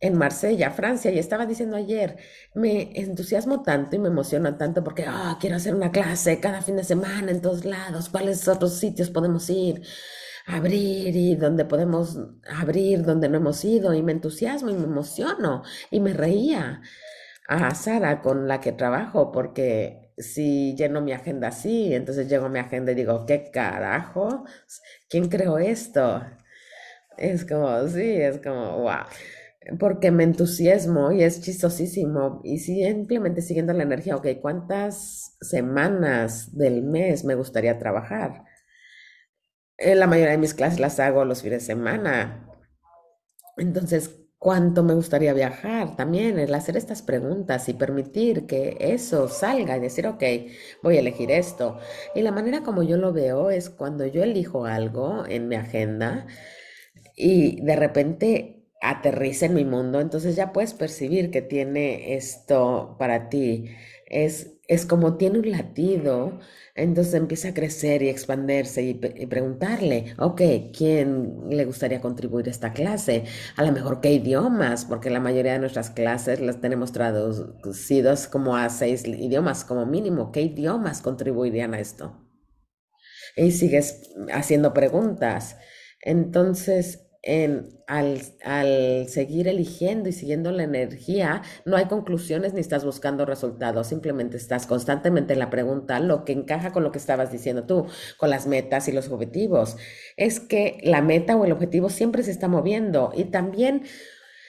en 0.00 0.16
Marsella, 0.16 0.70
Francia, 0.70 1.10
y 1.10 1.18
estaba 1.18 1.46
diciendo 1.46 1.76
ayer, 1.76 2.16
me 2.54 2.90
entusiasmo 2.98 3.62
tanto 3.62 3.96
y 3.96 3.98
me 3.98 4.08
emociona 4.08 4.56
tanto 4.56 4.82
porque 4.82 5.04
ah, 5.06 5.36
quiero 5.40 5.56
hacer 5.56 5.74
una 5.74 5.92
clase 5.92 6.40
cada 6.40 6.62
fin 6.62 6.76
de 6.76 6.84
semana 6.84 7.30
en 7.30 7.40
todos 7.42 7.64
lados, 7.64 8.08
cuáles 8.08 8.48
otros 8.48 8.74
sitios 8.78 9.10
podemos 9.10 9.48
ir. 9.50 9.82
abrir 10.46 11.14
y 11.16 11.36
donde 11.36 11.64
podemos 11.64 12.18
abrir 12.48 13.04
donde 13.04 13.28
no 13.28 13.36
hemos 13.38 13.64
ido 13.64 13.94
y 13.94 14.02
me 14.02 14.12
entusiasmo 14.12 14.70
y 14.70 14.74
me 14.74 14.84
emociono 14.84 15.62
y 15.90 16.00
me 16.00 16.12
reía 16.14 16.82
a 17.48 17.74
Sara 17.74 18.20
con 18.22 18.48
la 18.48 18.60
que 18.60 18.72
trabajo 18.72 19.32
porque 19.32 20.12
si 20.18 20.74
lleno 20.76 21.00
mi 21.00 21.12
agenda 21.12 21.48
así, 21.48 21.94
entonces 21.94 22.28
llego 22.28 22.48
mi 22.48 22.58
agenda 22.58 22.92
y 22.92 22.94
digo, 22.96 23.26
¿qué 23.26 23.50
carajo? 23.52 24.44
¿Quién 25.08 25.28
creó 25.28 25.58
esto? 25.58 26.22
Es 27.16 27.44
como, 27.44 27.86
sí, 27.88 28.12
es 28.20 28.38
como, 28.38 28.78
wow. 28.82 29.04
Porque 29.78 30.10
me 30.10 30.24
entusiasmo 30.24 31.12
y 31.12 31.22
es 31.22 31.42
chistosísimo. 31.42 32.40
Y 32.44 32.58
simplemente 32.58 33.42
siguiendo 33.42 33.72
la 33.72 33.82
energía, 33.82 34.16
ok, 34.16 34.26
¿cuántas 34.40 35.36
semanas 35.40 36.56
del 36.56 36.82
mes 36.82 37.24
me 37.24 37.34
gustaría 37.34 37.78
trabajar? 37.78 38.44
Eh, 39.76 39.94
la 39.94 40.06
mayoría 40.06 40.32
de 40.32 40.38
mis 40.38 40.54
clases 40.54 40.80
las 40.80 41.00
hago 41.00 41.24
los 41.24 41.42
fines 41.42 41.62
de 41.62 41.66
semana. 41.66 42.46
Entonces, 43.56 44.20
¿cuánto 44.38 44.82
me 44.82 44.94
gustaría 44.94 45.34
viajar? 45.34 45.96
También 45.96 46.38
el 46.38 46.54
hacer 46.54 46.76
estas 46.76 47.02
preguntas 47.02 47.68
y 47.68 47.74
permitir 47.74 48.46
que 48.46 48.76
eso 48.80 49.28
salga 49.28 49.76
y 49.76 49.80
decir, 49.80 50.06
ok, 50.06 50.22
voy 50.82 50.96
a 50.96 51.00
elegir 51.00 51.30
esto. 51.30 51.78
Y 52.14 52.22
la 52.22 52.32
manera 52.32 52.62
como 52.62 52.82
yo 52.82 52.96
lo 52.96 53.12
veo 53.12 53.50
es 53.50 53.70
cuando 53.70 54.06
yo 54.06 54.22
elijo 54.22 54.64
algo 54.64 55.24
en 55.26 55.48
mi 55.48 55.56
agenda 55.56 56.26
y 57.16 57.62
de 57.62 57.76
repente 57.76 58.59
aterriza 58.80 59.46
en 59.46 59.54
mi 59.54 59.64
mundo, 59.64 60.00
entonces 60.00 60.36
ya 60.36 60.52
puedes 60.52 60.74
percibir 60.74 61.30
que 61.30 61.42
tiene 61.42 62.14
esto 62.14 62.96
para 62.98 63.28
ti. 63.28 63.66
Es, 64.06 64.54
es 64.68 64.86
como 64.86 65.16
tiene 65.16 65.38
un 65.38 65.50
latido, 65.50 66.38
entonces 66.74 67.14
empieza 67.14 67.48
a 67.48 67.54
crecer 67.54 68.02
y 68.02 68.08
expandirse 68.08 68.82
y, 68.82 69.00
y 69.16 69.26
preguntarle, 69.26 70.14
ok, 70.18 70.40
¿quién 70.76 71.48
le 71.50 71.64
gustaría 71.64 72.00
contribuir 72.00 72.48
a 72.48 72.50
esta 72.50 72.72
clase? 72.72 73.24
A 73.56 73.64
lo 73.64 73.72
mejor 73.72 74.00
qué 74.00 74.12
idiomas, 74.12 74.84
porque 74.86 75.10
la 75.10 75.20
mayoría 75.20 75.52
de 75.52 75.58
nuestras 75.60 75.90
clases 75.90 76.40
las 76.40 76.60
tenemos 76.60 76.92
traducidas 76.92 78.28
como 78.28 78.56
a 78.56 78.68
seis 78.70 79.04
idiomas 79.06 79.64
como 79.64 79.86
mínimo. 79.86 80.32
¿Qué 80.32 80.42
idiomas 80.42 81.02
contribuirían 81.02 81.74
a 81.74 81.80
esto? 81.80 82.16
Y 83.36 83.52
sigues 83.52 84.10
haciendo 84.32 84.72
preguntas. 84.74 85.56
Entonces, 86.02 87.09
en, 87.22 87.68
al, 87.86 88.22
al, 88.44 89.06
seguir 89.08 89.48
eligiendo 89.48 90.08
y 90.08 90.12
siguiendo 90.12 90.52
la 90.52 90.62
energía, 90.62 91.42
no 91.64 91.76
hay 91.76 91.86
conclusiones 91.86 92.54
ni 92.54 92.60
estás 92.60 92.84
buscando 92.84 93.26
resultados, 93.26 93.88
simplemente 93.88 94.36
estás 94.36 94.66
constantemente 94.66 95.34
en 95.34 95.38
la 95.38 95.50
pregunta, 95.50 96.00
lo 96.00 96.24
que 96.24 96.32
encaja 96.32 96.72
con 96.72 96.82
lo 96.82 96.92
que 96.92 96.98
estabas 96.98 97.30
diciendo 97.30 97.64
tú, 97.64 97.86
con 98.16 98.30
las 98.30 98.46
metas 98.46 98.88
y 98.88 98.92
los 98.92 99.08
objetivos. 99.10 99.76
Es 100.16 100.40
que 100.40 100.78
la 100.82 101.02
meta 101.02 101.36
o 101.36 101.44
el 101.44 101.52
objetivo 101.52 101.90
siempre 101.90 102.22
se 102.22 102.30
está 102.30 102.48
moviendo 102.48 103.12
y 103.14 103.24
también... 103.24 103.84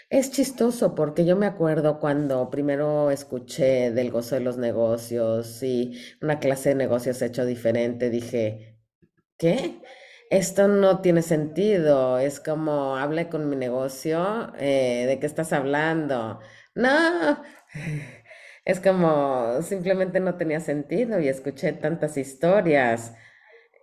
Es 0.10 0.30
chistoso 0.30 0.94
porque 0.94 1.24
yo 1.24 1.38
me 1.38 1.46
acuerdo 1.46 2.02
cuando 2.02 2.50
primero 2.50 3.12
escuché 3.12 3.92
del 3.92 4.12
gozo 4.12 4.36
de 4.36 4.42
los 4.42 4.58
negocios 4.58 5.64
y 5.64 5.98
una 6.22 6.38
clase 6.40 6.68
de 6.70 6.76
negocios 6.76 7.22
hecho 7.22 7.46
diferente, 7.46 8.10
dije, 8.10 8.78
¿qué? 9.38 9.80
Esto 10.32 10.68
no 10.70 11.02
tiene 11.02 11.22
sentido, 11.24 12.18
es 12.20 12.40
como, 12.40 12.96
hable 12.98 13.30
con 13.30 13.50
mi 13.50 13.58
negocio, 13.58 14.54
eh, 14.58 15.06
¿de 15.08 15.20
qué 15.20 15.26
estás 15.28 15.54
hablando? 15.54 16.40
No, 16.76 17.44
es 18.66 18.80
como, 18.80 19.62
simplemente 19.62 20.20
no 20.22 20.36
tenía 20.38 20.62
sentido 20.62 21.20
y 21.20 21.28
escuché 21.28 21.74
tantas 21.74 22.18
historias 22.18 23.14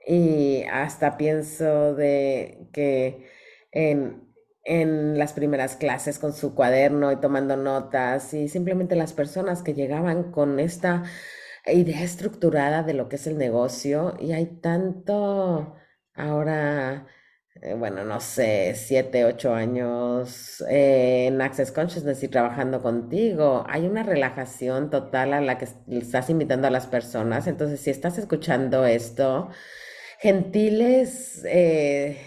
y 0.06 0.64
hasta 0.72 1.18
pienso 1.18 1.94
de 1.94 2.68
que 2.72 3.28
en, 3.72 4.32
en 4.64 5.18
las 5.18 5.34
primeras 5.34 5.76
clases 5.76 6.18
con 6.18 6.32
su 6.32 6.54
cuaderno 6.54 7.12
y 7.12 7.16
tomando 7.20 7.56
notas 7.56 8.34
y 8.34 8.48
simplemente 8.48 8.96
las 8.96 9.12
personas 9.12 9.62
que 9.62 9.74
llegaban 9.74 10.32
con 10.32 10.60
esta 10.60 11.04
idea 11.66 12.02
estructurada 12.02 12.82
de 12.82 12.94
lo 12.94 13.08
que 13.10 13.16
es 13.16 13.26
el 13.26 13.38
negocio 13.38 14.16
y 14.20 14.32
hay 14.32 14.46
tanto 14.46 15.76
Ahora, 16.18 17.06
eh, 17.62 17.74
bueno, 17.74 18.04
no 18.04 18.20
sé, 18.20 18.74
siete, 18.74 19.24
ocho 19.24 19.54
años 19.54 20.62
eh, 20.68 21.26
en 21.28 21.40
Access 21.40 21.70
Consciousness 21.72 22.22
y 22.24 22.28
trabajando 22.28 22.82
contigo, 22.82 23.64
hay 23.68 23.86
una 23.86 24.02
relajación 24.02 24.90
total 24.90 25.32
a 25.32 25.40
la 25.40 25.58
que 25.58 25.68
estás 25.88 26.28
invitando 26.30 26.66
a 26.66 26.70
las 26.70 26.88
personas. 26.88 27.46
Entonces, 27.46 27.80
si 27.80 27.90
estás 27.90 28.18
escuchando 28.18 28.84
esto, 28.84 29.48
gentiles 30.20 31.42
eh, 31.46 32.18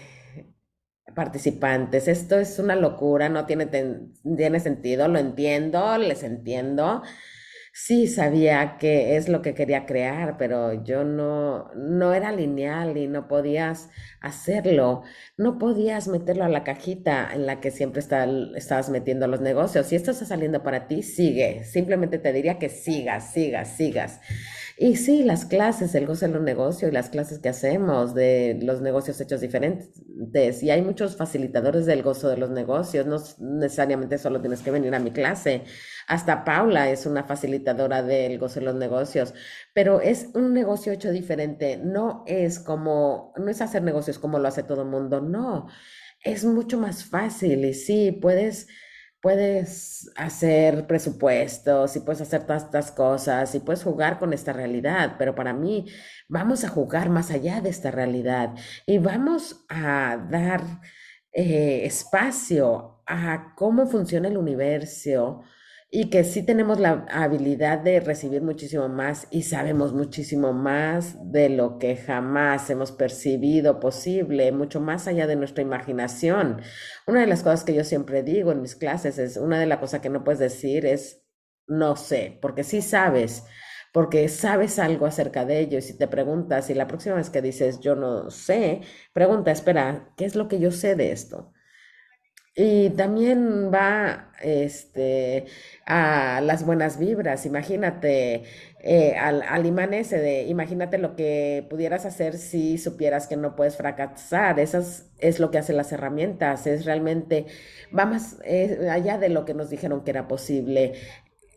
participantes, 1.14 2.08
esto 2.08 2.38
es 2.38 2.58
una 2.58 2.74
locura, 2.76 3.28
no 3.28 3.44
tiene, 3.46 3.66
tiene 3.66 4.60
sentido, 4.60 5.08
lo 5.08 5.18
entiendo, 5.18 5.98
les 5.98 6.22
entiendo. 6.22 7.02
Sí, 7.74 8.06
sabía 8.06 8.76
que 8.78 9.16
es 9.16 9.30
lo 9.30 9.40
que 9.40 9.54
quería 9.54 9.86
crear, 9.86 10.36
pero 10.36 10.84
yo 10.84 11.04
no, 11.04 11.70
no 11.74 12.12
era 12.12 12.30
lineal 12.30 12.98
y 12.98 13.08
no 13.08 13.28
podías 13.28 13.88
hacerlo. 14.20 15.02
No 15.38 15.58
podías 15.58 16.06
meterlo 16.06 16.44
a 16.44 16.50
la 16.50 16.64
cajita 16.64 17.30
en 17.32 17.46
la 17.46 17.60
que 17.60 17.70
siempre 17.70 18.00
está, 18.00 18.26
estabas 18.56 18.90
metiendo 18.90 19.26
los 19.26 19.40
negocios. 19.40 19.86
Si 19.86 19.96
esto 19.96 20.10
está 20.10 20.26
saliendo 20.26 20.62
para 20.62 20.86
ti, 20.86 21.02
sigue. 21.02 21.64
Simplemente 21.64 22.18
te 22.18 22.32
diría 22.34 22.58
que 22.58 22.68
sigas, 22.68 23.32
sigas, 23.32 23.74
sigas. 23.74 24.20
Y 24.82 24.96
sí, 24.96 25.22
las 25.22 25.44
clases, 25.44 25.94
el 25.94 26.08
gozo 26.08 26.26
de 26.26 26.32
los 26.32 26.42
negocios 26.42 26.90
y 26.90 26.92
las 26.92 27.08
clases 27.08 27.38
que 27.38 27.48
hacemos 27.48 28.14
de 28.14 28.58
los 28.62 28.80
negocios 28.80 29.20
hechos 29.20 29.40
diferentes. 29.40 30.60
Y 30.60 30.70
hay 30.70 30.82
muchos 30.82 31.14
facilitadores 31.16 31.86
del 31.86 32.02
gozo 32.02 32.28
de 32.28 32.36
los 32.36 32.50
negocios. 32.50 33.06
No 33.06 33.18
necesariamente 33.38 34.18
solo 34.18 34.40
tienes 34.40 34.60
que 34.60 34.72
venir 34.72 34.92
a 34.96 34.98
mi 34.98 35.12
clase. 35.12 35.62
Hasta 36.08 36.42
Paula 36.42 36.90
es 36.90 37.06
una 37.06 37.22
facilitadora 37.22 38.02
del 38.02 38.40
gozo 38.40 38.58
de 38.58 38.66
los 38.66 38.74
negocios. 38.74 39.34
Pero 39.72 40.00
es 40.00 40.30
un 40.34 40.52
negocio 40.52 40.92
hecho 40.92 41.12
diferente. 41.12 41.76
No 41.76 42.24
es 42.26 42.58
como, 42.58 43.32
no 43.36 43.52
es 43.52 43.60
hacer 43.60 43.84
negocios 43.84 44.18
como 44.18 44.40
lo 44.40 44.48
hace 44.48 44.64
todo 44.64 44.82
el 44.82 44.88
mundo. 44.88 45.20
No. 45.20 45.68
Es 46.24 46.44
mucho 46.44 46.76
más 46.76 47.04
fácil. 47.04 47.64
Y 47.66 47.74
sí, 47.74 48.10
puedes 48.10 48.66
puedes 49.22 50.10
hacer 50.16 50.86
presupuestos 50.88 51.96
y 51.96 52.00
puedes 52.00 52.20
hacer 52.20 52.42
todas 52.44 52.64
estas 52.64 52.90
cosas 52.90 53.54
y 53.54 53.60
puedes 53.60 53.84
jugar 53.84 54.18
con 54.18 54.32
esta 54.32 54.52
realidad, 54.52 55.14
pero 55.16 55.34
para 55.34 55.54
mí 55.54 55.86
vamos 56.28 56.64
a 56.64 56.68
jugar 56.68 57.08
más 57.08 57.30
allá 57.30 57.60
de 57.60 57.70
esta 57.70 57.92
realidad 57.92 58.54
y 58.84 58.98
vamos 58.98 59.64
a 59.68 60.18
dar 60.28 60.62
eh, 61.32 61.82
espacio 61.84 63.02
a 63.06 63.54
cómo 63.56 63.86
funciona 63.86 64.28
el 64.28 64.36
universo, 64.36 65.42
y 65.94 66.08
que 66.08 66.24
sí 66.24 66.42
tenemos 66.42 66.80
la 66.80 67.06
habilidad 67.10 67.78
de 67.80 68.00
recibir 68.00 68.40
muchísimo 68.42 68.88
más 68.88 69.26
y 69.30 69.42
sabemos 69.42 69.92
muchísimo 69.92 70.54
más 70.54 71.16
de 71.30 71.50
lo 71.50 71.78
que 71.78 71.96
jamás 71.96 72.70
hemos 72.70 72.92
percibido 72.92 73.78
posible, 73.78 74.52
mucho 74.52 74.80
más 74.80 75.06
allá 75.06 75.26
de 75.26 75.36
nuestra 75.36 75.62
imaginación. 75.62 76.62
Una 77.06 77.20
de 77.20 77.26
las 77.26 77.42
cosas 77.42 77.64
que 77.64 77.74
yo 77.74 77.84
siempre 77.84 78.22
digo 78.22 78.52
en 78.52 78.62
mis 78.62 78.74
clases 78.74 79.18
es, 79.18 79.36
una 79.36 79.60
de 79.60 79.66
las 79.66 79.80
cosas 79.80 80.00
que 80.00 80.08
no 80.08 80.24
puedes 80.24 80.38
decir 80.40 80.86
es 80.86 81.22
no 81.66 81.94
sé, 81.96 82.38
porque 82.40 82.64
sí 82.64 82.80
sabes, 82.80 83.44
porque 83.92 84.28
sabes 84.30 84.78
algo 84.78 85.04
acerca 85.06 85.44
de 85.44 85.60
ello 85.60 85.76
y 85.78 85.82
si 85.82 85.98
te 85.98 86.08
preguntas 86.08 86.70
y 86.70 86.74
la 86.74 86.86
próxima 86.86 87.16
vez 87.16 87.28
que 87.28 87.42
dices 87.42 87.80
yo 87.80 87.96
no 87.96 88.30
sé, 88.30 88.80
pregunta, 89.12 89.50
espera, 89.50 90.10
¿qué 90.16 90.24
es 90.24 90.36
lo 90.36 90.48
que 90.48 90.58
yo 90.58 90.70
sé 90.70 90.96
de 90.96 91.12
esto? 91.12 91.52
Y 92.54 92.90
también 92.90 93.72
va 93.72 94.30
este, 94.42 95.46
a 95.86 96.42
las 96.42 96.66
buenas 96.66 96.98
vibras. 96.98 97.46
Imagínate 97.46 98.44
eh, 98.80 99.14
al, 99.16 99.42
al, 99.42 99.64
imán 99.64 99.94
ese 99.94 100.18
de, 100.18 100.42
imagínate 100.42 100.98
lo 100.98 101.16
que 101.16 101.66
pudieras 101.70 102.04
hacer 102.04 102.36
si 102.36 102.76
supieras 102.76 103.26
que 103.26 103.36
no 103.38 103.56
puedes 103.56 103.76
fracasar. 103.76 104.60
Eso 104.60 104.84
es, 105.18 105.40
lo 105.40 105.50
que 105.50 105.58
hacen 105.58 105.78
las 105.78 105.92
herramientas. 105.92 106.66
Es 106.66 106.84
realmente, 106.84 107.46
va 107.96 108.04
más 108.04 108.36
allá 108.90 109.16
de 109.16 109.30
lo 109.30 109.46
que 109.46 109.54
nos 109.54 109.70
dijeron 109.70 110.04
que 110.04 110.10
era 110.10 110.28
posible. 110.28 110.94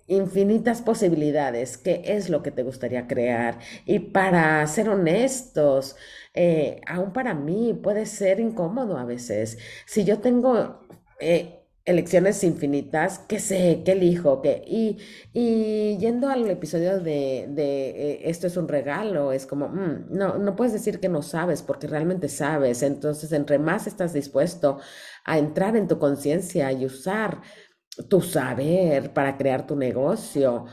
Infinitas 0.07 0.83
posibilidades. 0.83 1.77
¿Qué 1.79 2.03
es 2.05 2.29
lo 2.29 2.43
que 2.43 2.51
te 2.51 2.61
gustaría 2.61 3.07
crear? 3.07 3.57
Y 3.85 3.97
para 3.99 4.65
ser 4.67 4.89
honestos, 4.89 5.95
eh, 6.35 6.79
aún 6.85 7.11
para 7.11 7.33
mí 7.33 7.73
puede 7.73 8.05
ser 8.05 8.39
incómodo 8.39 8.97
a 8.99 9.05
veces. 9.05 9.57
Si 9.87 10.03
yo 10.05 10.19
tengo 10.19 10.81
eh, 11.19 11.59
elecciones 11.85 12.43
infinitas, 12.43 13.17
¿qué 13.27 13.39
sé? 13.39 13.81
¿Qué 13.83 13.93
elijo? 13.93 14.43
¿Qué? 14.43 14.63
Y, 14.67 14.99
y 15.33 15.97
yendo 15.97 16.29
al 16.29 16.47
episodio 16.51 16.99
de, 16.99 17.47
de 17.49 17.89
eh, 17.89 18.29
esto 18.29 18.45
es 18.45 18.57
un 18.57 18.67
regalo, 18.67 19.31
es 19.31 19.47
como, 19.47 19.69
mm, 19.69 20.05
no, 20.11 20.37
no 20.37 20.55
puedes 20.55 20.73
decir 20.73 20.99
que 20.99 21.09
no 21.09 21.23
sabes 21.23 21.63
porque 21.63 21.87
realmente 21.87 22.29
sabes. 22.29 22.83
Entonces, 22.83 23.31
entre 23.31 23.57
más 23.57 23.87
estás 23.87 24.13
dispuesto 24.13 24.79
a 25.23 25.37
entrar 25.39 25.75
en 25.75 25.87
tu 25.87 25.97
conciencia 25.99 26.71
y 26.71 26.85
usar 26.85 27.41
tu 28.09 28.21
saber 28.21 29.13
para 29.13 29.37
crear 29.37 29.65
tu 29.67 29.75
negocio, 29.75 30.65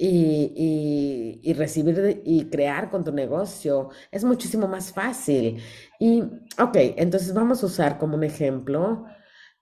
y, 0.00 1.40
y, 1.42 1.52
recibir 1.54 2.22
y 2.24 2.48
crear 2.50 2.88
con 2.90 3.02
tu 3.04 3.12
negocio 3.12 3.90
es 4.12 4.22
muchísimo 4.24 4.68
más 4.68 4.92
fácil. 4.92 5.60
Y, 5.98 6.22
ok, 6.58 6.76
entonces 6.96 7.34
vamos 7.34 7.62
a 7.62 7.66
usar 7.66 7.98
como 7.98 8.14
un 8.16 8.22
ejemplo 8.24 9.04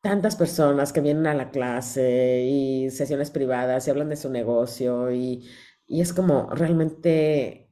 tantas 0.01 0.37
personas 0.37 0.93
que 0.93 1.01
vienen 1.01 1.27
a 1.27 1.35
la 1.35 1.51
clase 1.51 2.43
y 2.45 2.91
sesiones 2.91 3.31
privadas 3.31 3.87
y 3.87 3.91
hablan 3.91 4.09
de 4.11 4.17
su 4.17 4.31
negocio 4.31 5.11
y, 5.13 5.49
y 5.87 6.01
es 6.01 6.13
como 6.13 6.51
realmente 6.51 7.63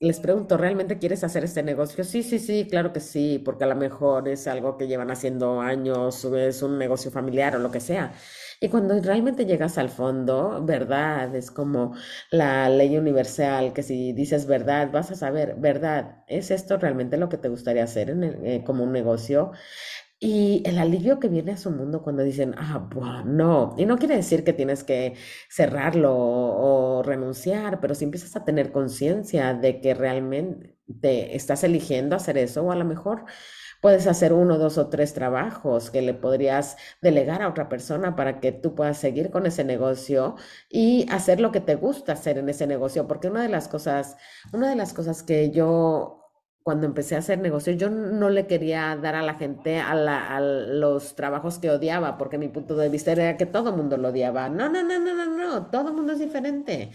les 0.00 0.20
pregunto, 0.20 0.56
¿realmente 0.58 0.98
quieres 0.98 1.24
hacer 1.24 1.44
este 1.44 1.62
negocio? 1.62 2.04
Sí, 2.04 2.22
sí, 2.22 2.38
sí, 2.38 2.66
claro 2.68 2.92
que 2.92 3.00
sí, 3.00 3.40
porque 3.42 3.64
a 3.64 3.66
lo 3.68 3.76
mejor 3.76 4.28
es 4.28 4.46
algo 4.46 4.76
que 4.76 4.86
llevan 4.86 5.10
haciendo 5.10 5.60
años, 5.60 6.24
o 6.26 6.36
es 6.36 6.62
un 6.62 6.78
negocio 6.78 7.10
familiar 7.10 7.56
o 7.56 7.58
lo 7.58 7.70
que 7.70 7.80
sea. 7.80 8.12
Y 8.60 8.68
cuando 8.68 9.00
realmente 9.00 9.46
llegas 9.46 9.78
al 9.78 9.88
fondo, 9.90 10.64
verdad, 10.64 11.34
es 11.34 11.50
como 11.50 11.94
la 12.30 12.68
ley 12.68 12.96
universal, 12.96 13.72
que 13.72 13.82
si 13.82 14.12
dices 14.12 14.46
verdad, 14.46 14.90
vas 14.92 15.10
a 15.10 15.16
saber, 15.16 15.56
verdad, 15.58 16.24
¿es 16.28 16.50
esto 16.50 16.76
realmente 16.78 17.16
lo 17.16 17.28
que 17.28 17.38
te 17.38 17.48
gustaría 17.48 17.84
hacer 17.84 18.10
en 18.10 18.24
eh, 18.24 18.64
como 18.64 18.84
un 18.84 18.92
negocio? 18.92 19.52
Y 20.20 20.62
el 20.64 20.78
alivio 20.78 21.20
que 21.20 21.28
viene 21.28 21.52
a 21.52 21.56
su 21.58 21.70
mundo 21.70 22.02
cuando 22.02 22.22
dicen, 22.22 22.54
ah, 22.56 22.88
bueno, 22.94 23.24
no. 23.24 23.74
Y 23.76 23.84
no 23.84 23.98
quiere 23.98 24.16
decir 24.16 24.42
que 24.42 24.54
tienes 24.54 24.82
que 24.82 25.14
cerrarlo 25.50 26.16
o, 26.16 27.02
renunciar, 27.02 27.80
pero 27.80 27.94
si 27.94 28.04
empiezas 28.04 28.34
a 28.36 28.44
tener 28.44 28.72
conciencia 28.72 29.52
de 29.54 29.80
que 29.80 29.92
realmente 29.94 30.78
te 31.00 31.36
estás 31.36 31.64
eligiendo 31.64 32.16
hacer 32.16 32.38
eso, 32.38 32.62
o 32.64 32.72
a 32.72 32.76
lo 32.76 32.84
mejor 32.86 33.24
puedes 33.84 34.06
hacer 34.06 34.32
uno, 34.32 34.56
dos 34.56 34.78
o 34.78 34.88
tres 34.88 35.12
trabajos 35.12 35.90
que 35.90 36.00
le 36.00 36.14
podrías 36.14 36.78
delegar 37.02 37.42
a 37.42 37.50
otra 37.50 37.68
persona 37.68 38.16
para 38.16 38.40
que 38.40 38.50
tú 38.50 38.74
puedas 38.74 38.96
seguir 38.96 39.30
con 39.30 39.44
ese 39.44 39.62
negocio 39.62 40.36
y 40.70 41.06
hacer 41.10 41.38
lo 41.38 41.52
que 41.52 41.60
te 41.60 41.74
gusta 41.74 42.14
hacer 42.14 42.38
en 42.38 42.48
ese 42.48 42.66
negocio. 42.66 43.06
Porque 43.06 43.28
una 43.28 43.42
de 43.42 43.50
las 43.50 43.68
cosas, 43.68 44.16
una 44.54 44.70
de 44.70 44.76
las 44.76 44.94
cosas 44.94 45.22
que 45.22 45.50
yo 45.50 46.22
cuando 46.62 46.86
empecé 46.86 47.14
a 47.14 47.18
hacer 47.18 47.40
negocios, 47.40 47.76
yo 47.76 47.90
no 47.90 48.30
le 48.30 48.46
quería 48.46 48.96
dar 48.96 49.16
a 49.16 49.22
la 49.22 49.34
gente 49.34 49.78
a, 49.78 49.90
a, 49.90 50.40
los 50.40 51.14
trabajos 51.14 51.58
que 51.58 51.68
odiaba, 51.68 52.16
porque 52.16 52.38
mi 52.38 52.48
punto 52.48 52.76
de 52.76 52.88
vista 52.88 53.12
era 53.12 53.36
que 53.36 53.44
todo 53.44 53.68
el 53.68 53.76
mundo 53.76 53.98
lo 53.98 54.08
odiaba. 54.08 54.48
No, 54.48 54.70
no, 54.70 54.82
no, 54.82 54.98
no, 54.98 55.14
no, 55.14 55.26
no, 55.26 55.66
todo 55.66 55.88
el 55.88 55.94
mundo 55.94 56.14
es 56.14 56.20
diferente. 56.20 56.90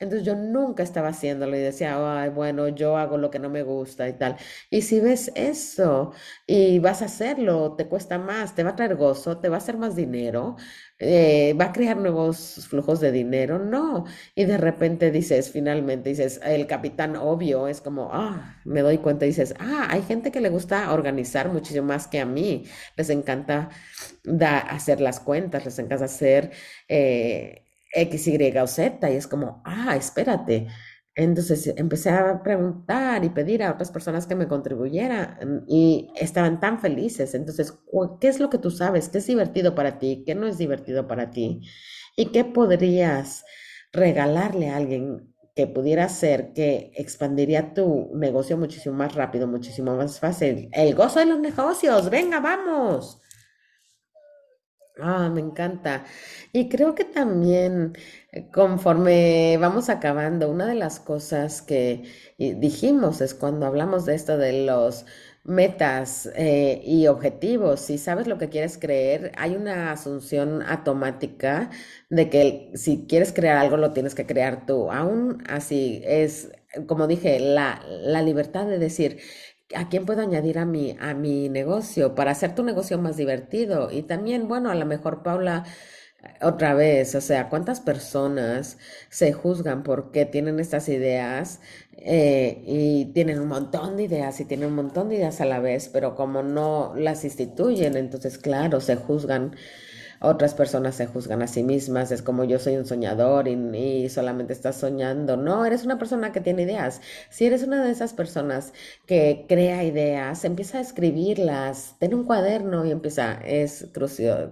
Entonces 0.00 0.24
yo 0.26 0.34
nunca 0.36 0.82
estaba 0.82 1.08
haciéndolo 1.08 1.56
y 1.56 1.60
decía, 1.60 2.22
ay, 2.22 2.30
bueno, 2.30 2.68
yo 2.68 2.96
hago 2.96 3.18
lo 3.18 3.30
que 3.30 3.38
no 3.38 3.50
me 3.50 3.62
gusta 3.62 4.08
y 4.08 4.12
tal. 4.14 4.36
Y 4.70 4.82
si 4.82 5.00
ves 5.00 5.32
eso 5.34 6.12
y 6.46 6.78
vas 6.78 7.02
a 7.02 7.06
hacerlo, 7.06 7.74
te 7.76 7.86
cuesta 7.88 8.18
más, 8.18 8.54
te 8.54 8.62
va 8.62 8.70
a 8.70 8.76
traer 8.76 8.96
gozo, 8.96 9.38
te 9.38 9.48
va 9.48 9.56
a 9.56 9.58
hacer 9.58 9.76
más 9.76 9.96
dinero, 9.96 10.56
eh, 10.98 11.54
va 11.60 11.66
a 11.66 11.72
crear 11.72 11.96
nuevos 11.96 12.66
flujos 12.68 13.00
de 13.00 13.12
dinero, 13.12 13.58
no. 13.58 14.04
Y 14.34 14.44
de 14.44 14.56
repente 14.58 15.10
dices, 15.10 15.50
finalmente 15.50 16.10
dices, 16.10 16.40
el 16.44 16.66
capitán 16.66 17.16
obvio 17.16 17.68
es 17.68 17.80
como, 17.80 18.10
ah, 18.12 18.60
me 18.64 18.80
doy 18.82 18.98
cuenta, 18.98 19.24
dices, 19.24 19.54
ah, 19.58 19.88
hay 19.90 20.02
gente 20.02 20.30
que 20.32 20.40
le 20.40 20.48
gusta 20.50 20.92
organizar 20.92 21.48
muchísimo 21.52 21.86
más 21.86 22.06
que 22.08 22.20
a 22.20 22.26
mí, 22.26 22.64
les 22.96 23.10
encanta 23.10 23.70
da, 24.24 24.58
hacer 24.58 25.00
las 25.00 25.20
cuentas, 25.20 25.64
les 25.64 25.78
encanta 25.78 26.04
hacer... 26.06 26.52
Eh, 26.88 27.64
X, 27.92 28.26
Y 28.28 28.58
o 28.58 28.66
Z 28.66 29.10
y 29.10 29.14
es 29.16 29.26
como, 29.26 29.62
ah, 29.64 29.96
espérate. 29.96 30.68
Entonces 31.14 31.72
empecé 31.76 32.10
a 32.10 32.42
preguntar 32.44 33.24
y 33.24 33.30
pedir 33.30 33.62
a 33.64 33.72
otras 33.72 33.90
personas 33.90 34.26
que 34.26 34.36
me 34.36 34.46
contribuyeran 34.46 35.64
y 35.66 36.10
estaban 36.16 36.60
tan 36.60 36.80
felices. 36.80 37.34
Entonces, 37.34 37.76
¿qué 38.20 38.28
es 38.28 38.38
lo 38.38 38.50
que 38.50 38.58
tú 38.58 38.70
sabes? 38.70 39.08
¿Qué 39.08 39.18
es 39.18 39.26
divertido 39.26 39.74
para 39.74 39.98
ti? 39.98 40.22
¿Qué 40.24 40.34
no 40.36 40.46
es 40.46 40.58
divertido 40.58 41.08
para 41.08 41.30
ti? 41.30 41.62
¿Y 42.16 42.26
qué 42.26 42.44
podrías 42.44 43.44
regalarle 43.92 44.68
a 44.70 44.76
alguien 44.76 45.34
que 45.56 45.66
pudiera 45.66 46.04
hacer 46.04 46.52
que 46.52 46.92
expandiría 46.94 47.74
tu 47.74 48.10
negocio 48.14 48.56
muchísimo 48.56 48.94
más 48.94 49.14
rápido, 49.16 49.48
muchísimo 49.48 49.96
más 49.96 50.20
fácil? 50.20 50.68
El 50.72 50.94
gozo 50.94 51.18
de 51.18 51.26
los 51.26 51.40
negocios. 51.40 52.10
Venga, 52.10 52.38
vamos. 52.40 53.20
Ah, 55.00 55.28
me 55.30 55.40
encanta. 55.40 56.04
Y 56.52 56.68
creo 56.68 56.94
que 56.96 57.04
también 57.04 57.92
eh, 58.32 58.50
conforme 58.50 59.56
vamos 59.60 59.88
acabando, 59.90 60.50
una 60.50 60.66
de 60.66 60.74
las 60.74 60.98
cosas 60.98 61.62
que 61.62 62.02
dijimos 62.36 63.20
es 63.20 63.32
cuando 63.34 63.66
hablamos 63.66 64.06
de 64.06 64.16
esto 64.16 64.36
de 64.38 64.64
los 64.66 65.06
metas 65.44 66.28
eh, 66.34 66.82
y 66.84 67.06
objetivos, 67.06 67.80
si 67.80 67.96
sabes 67.96 68.26
lo 68.26 68.38
que 68.38 68.48
quieres 68.48 68.76
creer, 68.76 69.30
hay 69.36 69.54
una 69.56 69.92
asunción 69.92 70.62
automática 70.62 71.70
de 72.10 72.28
que 72.28 72.70
si 72.74 73.06
quieres 73.08 73.32
crear 73.32 73.56
algo 73.56 73.76
lo 73.76 73.92
tienes 73.92 74.14
que 74.16 74.26
crear 74.26 74.66
tú. 74.66 74.90
Aún 74.90 75.42
así, 75.48 76.02
es, 76.04 76.50
como 76.88 77.06
dije, 77.06 77.38
la, 77.40 77.80
la 77.88 78.20
libertad 78.22 78.66
de 78.66 78.78
decir, 78.78 79.20
¿A 79.74 79.88
quién 79.90 80.06
puedo 80.06 80.22
añadir 80.22 80.58
a 80.58 80.64
mi, 80.64 80.96
a 80.98 81.12
mi 81.14 81.48
negocio 81.50 82.14
para 82.14 82.30
hacer 82.30 82.54
tu 82.54 82.62
negocio 82.64 82.98
más 82.98 83.16
divertido? 83.18 83.90
Y 83.90 84.02
también, 84.02 84.48
bueno, 84.48 84.70
a 84.70 84.74
lo 84.74 84.86
mejor 84.86 85.22
Paula, 85.22 85.64
otra 86.42 86.74
vez, 86.74 87.14
o 87.14 87.20
sea, 87.20 87.48
¿cuántas 87.50 87.80
personas 87.80 88.78
se 89.10 89.32
juzgan 89.32 89.82
porque 89.82 90.26
tienen 90.26 90.58
estas 90.60 90.88
ideas 90.88 91.60
eh, 91.92 92.62
y 92.66 93.06
tienen 93.14 93.40
un 93.40 93.48
montón 93.48 93.96
de 93.96 94.04
ideas 94.04 94.40
y 94.40 94.44
tienen 94.46 94.68
un 94.70 94.74
montón 94.76 95.08
de 95.10 95.16
ideas 95.16 95.40
a 95.42 95.44
la 95.46 95.60
vez, 95.60 95.88
pero 95.92 96.14
como 96.16 96.42
no 96.42 96.94
las 96.96 97.24
instituyen, 97.24 97.96
entonces, 97.96 98.38
claro, 98.38 98.80
se 98.80 98.96
juzgan 98.96 99.54
otras 100.20 100.54
personas 100.54 100.96
se 100.96 101.06
juzgan 101.06 101.42
a 101.42 101.46
sí 101.46 101.62
mismas, 101.62 102.10
es 102.10 102.22
como 102.22 102.44
yo 102.44 102.58
soy 102.58 102.76
un 102.76 102.86
soñador 102.86 103.48
y, 103.48 104.08
solamente 104.08 104.52
estás 104.52 104.76
soñando. 104.76 105.36
No, 105.36 105.64
eres 105.64 105.84
una 105.84 105.98
persona 105.98 106.32
que 106.32 106.40
tiene 106.40 106.62
ideas. 106.62 107.00
Si 107.30 107.46
eres 107.46 107.62
una 107.62 107.84
de 107.84 107.90
esas 107.90 108.12
personas 108.12 108.72
que 109.06 109.44
crea 109.48 109.84
ideas, 109.84 110.44
empieza 110.44 110.78
a 110.78 110.80
escribirlas, 110.80 111.96
ten 111.98 112.14
un 112.14 112.24
cuaderno 112.24 112.84
y 112.84 112.90
empieza, 112.90 113.34
es 113.44 113.86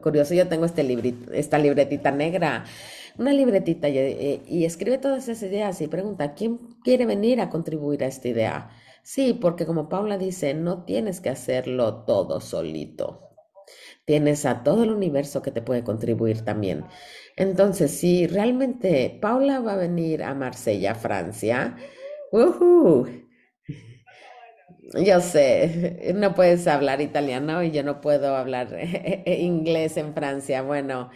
curioso, 0.03 0.35
yo 0.35 0.49
tengo 0.49 0.67
este 0.67 0.85
librito, 0.85 1.33
esta 1.33 1.59
libretita 1.59 2.11
negra 2.11 2.65
una 3.19 3.33
libretita 3.33 3.89
y, 3.89 3.99
y, 3.99 4.43
y, 4.47 4.65
escribe 4.67 4.99
todas 4.99 5.29
esas 5.29 5.43
ideas 5.43 5.81
y 5.81 5.89
pregunta, 5.89 6.35
¿quién 6.35 6.59
quiere 6.85 7.07
venir 7.07 7.41
a 7.41 7.49
contribuir 7.49 8.05
a 8.05 8.09
esta 8.09 8.29
idea? 8.29 8.71
Sí, 9.03 9.35
porque 9.35 9.67
como 9.67 9.89
Paula 9.89 10.19
dice, 10.19 10.53
no 10.53 10.85
tienes 10.85 11.21
que 11.21 11.31
hacerlo 11.31 12.05
todo 12.05 12.41
solito. 12.41 13.26
Tienes 14.07 14.47
a 14.47 14.63
todo 14.65 14.85
el 14.85 14.91
universo 14.93 15.43
que 15.43 15.51
te 15.53 15.63
puede 15.63 15.85
contribuir 15.85 16.43
también. 16.45 16.85
Entonces, 17.37 17.91
si 17.93 18.27
realmente 18.27 19.19
Paula 19.21 19.61
va 19.61 19.75
a 19.75 19.77
venir 19.77 20.23
a 20.23 20.35
Marsella, 20.35 20.95
Francia, 20.95 21.77
yo 25.05 25.21
sé, 25.21 26.13
no 26.15 26.35
puedes 26.35 26.67
hablar 26.67 27.01
italiano 27.01 27.63
y 27.63 27.71
yo 27.71 27.83
no 27.83 28.01
puedo 28.01 28.37
hablar 28.37 28.69
inglés 29.27 29.97
en 29.97 30.15
Francia. 30.15 30.63
Bueno, 30.63 31.11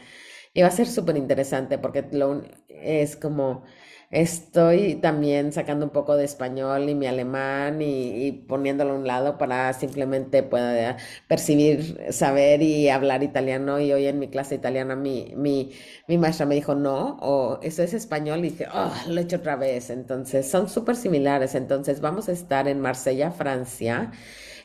y 0.54 0.62
va 0.62 0.68
a 0.68 0.70
ser 0.70 0.86
súper 0.88 1.16
interesante 1.16 1.78
porque 1.78 2.04
lo, 2.12 2.42
es 2.68 3.16
como 3.16 3.64
Estoy 4.12 4.96
también 4.96 5.52
sacando 5.52 5.86
un 5.86 5.92
poco 5.92 6.16
de 6.16 6.24
español 6.24 6.88
y 6.88 6.96
mi 6.96 7.06
alemán 7.06 7.80
y, 7.80 8.32
poniéndolo 8.48 8.92
a 8.92 8.96
un 8.96 9.06
lado 9.06 9.38
para 9.38 9.72
simplemente 9.72 10.42
pueda 10.42 10.96
percibir, 11.28 11.96
saber 12.12 12.60
y 12.60 12.88
hablar 12.88 13.22
italiano. 13.22 13.78
Y 13.78 13.92
hoy 13.92 14.06
en 14.06 14.18
mi 14.18 14.26
clase 14.28 14.56
italiana 14.56 14.96
mi, 14.96 15.32
mi, 15.36 15.70
mi 16.08 16.18
maestra 16.18 16.44
me 16.44 16.56
dijo, 16.56 16.74
no, 16.74 17.18
o 17.20 17.60
eso 17.62 17.84
es 17.84 17.94
español. 17.94 18.40
Y 18.40 18.50
dije, 18.50 18.66
oh, 18.74 18.92
lo 19.08 19.20
he 19.20 19.22
hecho 19.22 19.36
otra 19.36 19.54
vez. 19.54 19.90
Entonces, 19.90 20.50
son 20.50 20.68
súper 20.68 20.96
similares. 20.96 21.54
Entonces, 21.54 22.00
vamos 22.00 22.28
a 22.28 22.32
estar 22.32 22.66
en 22.66 22.80
Marsella, 22.80 23.30
Francia 23.30 24.10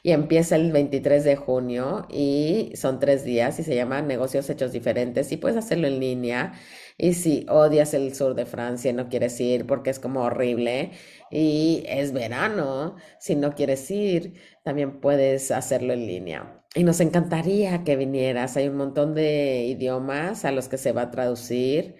y 0.03 0.11
empieza 0.11 0.55
el 0.55 0.71
23 0.71 1.23
de 1.23 1.35
junio 1.35 2.05
y 2.09 2.71
son 2.75 2.99
tres 2.99 3.23
días 3.23 3.59
y 3.59 3.63
se 3.63 3.75
llama 3.75 4.01
Negocios 4.01 4.49
Hechos 4.49 4.71
Diferentes 4.71 5.31
y 5.31 5.37
puedes 5.37 5.57
hacerlo 5.57 5.87
en 5.87 5.99
línea. 5.99 6.53
Y 6.97 7.13
si 7.13 7.45
odias 7.49 7.93
el 7.93 8.15
sur 8.15 8.35
de 8.35 8.45
Francia 8.45 8.91
y 8.91 8.93
no 8.93 9.09
quieres 9.09 9.39
ir 9.41 9.67
porque 9.67 9.89
es 9.89 9.99
como 9.99 10.21
horrible 10.23 10.91
y 11.29 11.83
es 11.87 12.13
verano, 12.13 12.95
si 13.19 13.35
no 13.35 13.53
quieres 13.53 13.89
ir, 13.91 14.35
también 14.63 15.01
puedes 15.01 15.51
hacerlo 15.51 15.93
en 15.93 16.07
línea. 16.07 16.63
Y 16.73 16.83
nos 16.83 16.99
encantaría 16.99 17.83
que 17.83 17.95
vinieras. 17.95 18.57
Hay 18.57 18.67
un 18.67 18.77
montón 18.77 19.13
de 19.13 19.65
idiomas 19.65 20.45
a 20.45 20.51
los 20.51 20.67
que 20.67 20.77
se 20.77 20.91
va 20.91 21.03
a 21.03 21.11
traducir. 21.11 21.95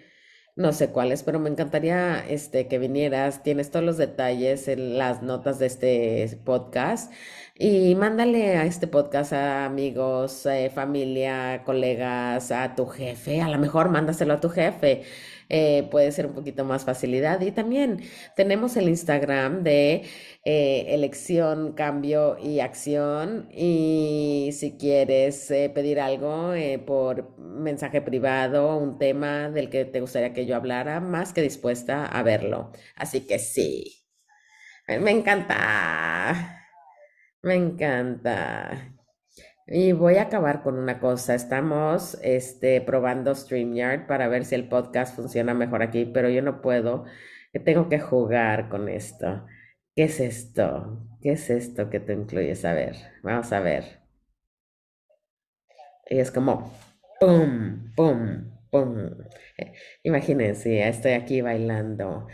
No 0.54 0.72
sé 0.72 0.90
cuáles, 0.90 1.22
pero 1.22 1.38
me 1.38 1.50
encantaría 1.50 2.26
este, 2.28 2.66
que 2.68 2.78
vinieras. 2.78 3.42
Tienes 3.42 3.70
todos 3.70 3.84
los 3.84 3.98
detalles 3.98 4.68
en 4.68 4.98
las 4.98 5.22
notas 5.22 5.58
de 5.58 5.66
este 5.66 6.40
podcast. 6.44 7.12
Y 7.58 7.94
mándale 7.94 8.56
a 8.58 8.66
este 8.66 8.86
podcast 8.86 9.32
a 9.32 9.64
amigos, 9.64 10.44
eh, 10.46 10.70
familia, 10.74 11.62
colegas, 11.64 12.52
a 12.52 12.74
tu 12.74 12.86
jefe. 12.86 13.40
A 13.40 13.48
lo 13.48 13.58
mejor 13.58 13.88
mándaselo 13.88 14.34
a 14.34 14.40
tu 14.40 14.48
jefe. 14.50 15.04
eh, 15.48 15.86
puede 15.90 16.10
ser 16.12 16.26
un 16.26 16.34
poquito 16.34 16.64
más 16.64 16.84
facilidad. 16.84 17.40
Y 17.40 17.52
también 17.52 18.02
tenemos 18.34 18.76
el 18.76 18.88
Instagram 18.88 19.62
de 19.62 20.02
eh, 20.44 20.86
elección, 20.88 21.72
cambio 21.72 22.36
y 22.38 22.60
acción. 22.60 23.48
Y 23.52 24.50
si 24.52 24.76
quieres 24.76 25.50
eh, 25.50 25.70
pedir 25.74 26.00
algo 26.00 26.52
por 26.86 27.38
mensaje 27.38 28.02
privado, 28.02 28.76
un 28.76 28.98
tema 28.98 29.50
del 29.50 29.70
que 29.70 29.84
te 29.86 30.00
gustaría 30.00 30.32
que 30.34 30.46
yo 30.46 30.56
hablara, 30.56 31.00
más 31.00 31.32
que 31.32 31.42
dispuesta 31.42 32.04
a 32.06 32.22
verlo. 32.22 32.72
Así 32.96 33.20
que 33.26 33.38
sí, 33.38 34.04
me 34.88 35.10
encanta. 35.12 36.65
Me 37.46 37.54
encanta. 37.54 38.92
Y 39.68 39.92
voy 39.92 40.16
a 40.16 40.22
acabar 40.22 40.64
con 40.64 40.80
una 40.80 40.98
cosa. 40.98 41.32
Estamos 41.36 42.18
este, 42.22 42.80
probando 42.80 43.32
StreamYard 43.32 44.08
para 44.08 44.26
ver 44.26 44.44
si 44.44 44.56
el 44.56 44.68
podcast 44.68 45.14
funciona 45.14 45.54
mejor 45.54 45.80
aquí, 45.80 46.06
pero 46.06 46.28
yo 46.28 46.42
no 46.42 46.60
puedo. 46.60 47.04
Tengo 47.64 47.88
que 47.88 48.00
jugar 48.00 48.68
con 48.68 48.88
esto. 48.88 49.46
¿Qué 49.94 50.04
es 50.04 50.18
esto? 50.18 51.06
¿Qué 51.22 51.32
es 51.32 51.48
esto 51.48 51.88
que 51.88 52.00
te 52.00 52.14
incluyes? 52.14 52.64
A 52.64 52.74
ver, 52.74 52.96
vamos 53.22 53.52
a 53.52 53.60
ver. 53.60 54.00
Y 56.10 56.18
es 56.18 56.32
como, 56.32 56.76
¡pum! 57.20 57.92
¡pum! 57.94 58.58
¡pum! 58.72 59.10
Imagínense, 60.02 60.88
estoy 60.88 61.12
aquí 61.12 61.42
bailando. 61.42 62.26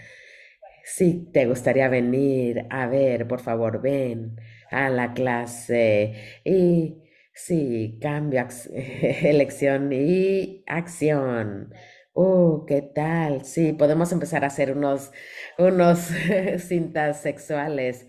Si 0.85 1.31
te 1.33 1.45
gustaría 1.45 1.91
venir 1.91 2.67
a 2.71 2.87
ver, 2.87 3.29
por 3.29 3.41
favor, 3.41 3.83
ven 3.83 4.37
a 4.73 4.89
la 4.91 5.15
clase 5.15 6.41
y 6.45 7.03
Sí, 7.35 7.99
cambio, 8.01 8.47
elección 8.75 9.93
y 9.93 10.65
acción. 10.67 11.73
Oh, 12.13 12.65
¿qué 12.67 12.83
tal? 12.83 13.45
Sí, 13.45 13.73
podemos 13.73 14.13
empezar 14.13 14.45
a 14.45 14.49
hacer 14.49 14.77
unos, 14.77 15.13
unos 15.59 16.11
cintas 16.59 17.23
sexuales. 17.23 18.07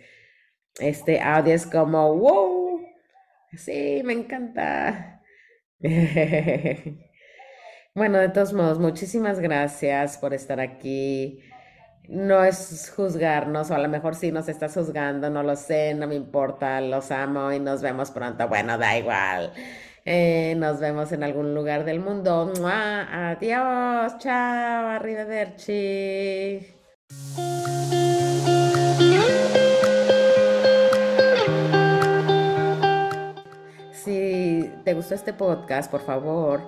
Este 0.80 1.22
audio 1.22 1.54
es 1.54 1.66
como, 1.66 2.16
wow, 2.18 2.82
sí, 3.58 4.02
me 4.04 4.14
encanta. 4.14 5.22
Bueno, 7.96 8.18
de 8.18 8.30
todos 8.30 8.54
modos, 8.54 8.80
muchísimas 8.80 9.40
gracias 9.40 10.18
por 10.18 10.34
estar 10.34 10.60
aquí 10.60 11.44
no 12.08 12.44
es 12.44 12.92
juzgarnos, 12.96 13.72
o 13.72 13.76
a 13.76 13.80
lo 13.80 13.90
mejor 13.90 14.16
sí 14.16 14.32
nos 14.32 14.48
estás 14.50 14.74
juzgando, 14.74 15.30
no 15.30 15.44
lo 15.44 15.56
sé, 15.56 15.94
no 15.94 16.08
me 16.08 16.16
importa, 16.16 16.82
los 16.82 17.12
amo 17.12 17.52
y 17.52 17.60
nos 17.60 17.82
vemos 17.82 18.12
pronto. 18.12 18.48
Bueno, 18.48 18.78
da 18.78 18.98
igual. 18.98 19.54
Eh, 20.06 20.56
nos 20.58 20.80
vemos 20.80 21.12
en 21.14 21.24
algún 21.24 21.56
lugar 21.56 21.86
del 21.86 22.00
mundo. 22.00 22.52
Adiós, 22.66 24.18
chao, 24.20 24.88
arrivederci. 24.90 26.68
Si 33.94 34.70
te 34.84 34.94
gustó 34.94 35.16
este 35.16 35.32
podcast, 35.32 35.90
por 35.90 36.02
favor, 36.02 36.68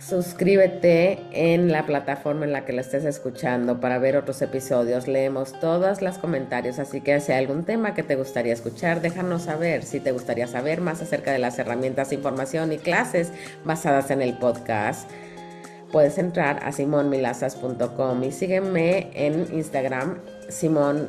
Suscríbete 0.00 1.18
en 1.30 1.70
la 1.70 1.84
plataforma 1.84 2.46
en 2.46 2.52
la 2.52 2.64
que 2.64 2.72
lo 2.72 2.80
estés 2.80 3.04
escuchando 3.04 3.80
para 3.80 3.98
ver 3.98 4.16
otros 4.16 4.40
episodios. 4.40 5.06
Leemos 5.06 5.52
todos 5.60 6.00
los 6.00 6.16
comentarios, 6.16 6.78
así 6.78 7.02
que 7.02 7.20
si 7.20 7.32
hay 7.32 7.38
algún 7.40 7.64
tema 7.64 7.92
que 7.92 8.02
te 8.02 8.16
gustaría 8.16 8.54
escuchar, 8.54 9.02
déjanos 9.02 9.42
saber. 9.42 9.82
Si 9.82 10.00
te 10.00 10.12
gustaría 10.12 10.46
saber 10.46 10.80
más 10.80 11.02
acerca 11.02 11.32
de 11.32 11.38
las 11.38 11.58
herramientas, 11.58 12.14
información 12.14 12.72
y 12.72 12.78
clases 12.78 13.30
basadas 13.66 14.10
en 14.10 14.22
el 14.22 14.38
podcast, 14.38 15.10
puedes 15.92 16.16
entrar 16.16 16.60
a 16.64 16.72
simonmilaces.com 16.72 18.24
y 18.24 18.32
sígueme 18.32 19.10
en 19.12 19.46
Instagram, 19.52 20.18
Simón 20.48 21.08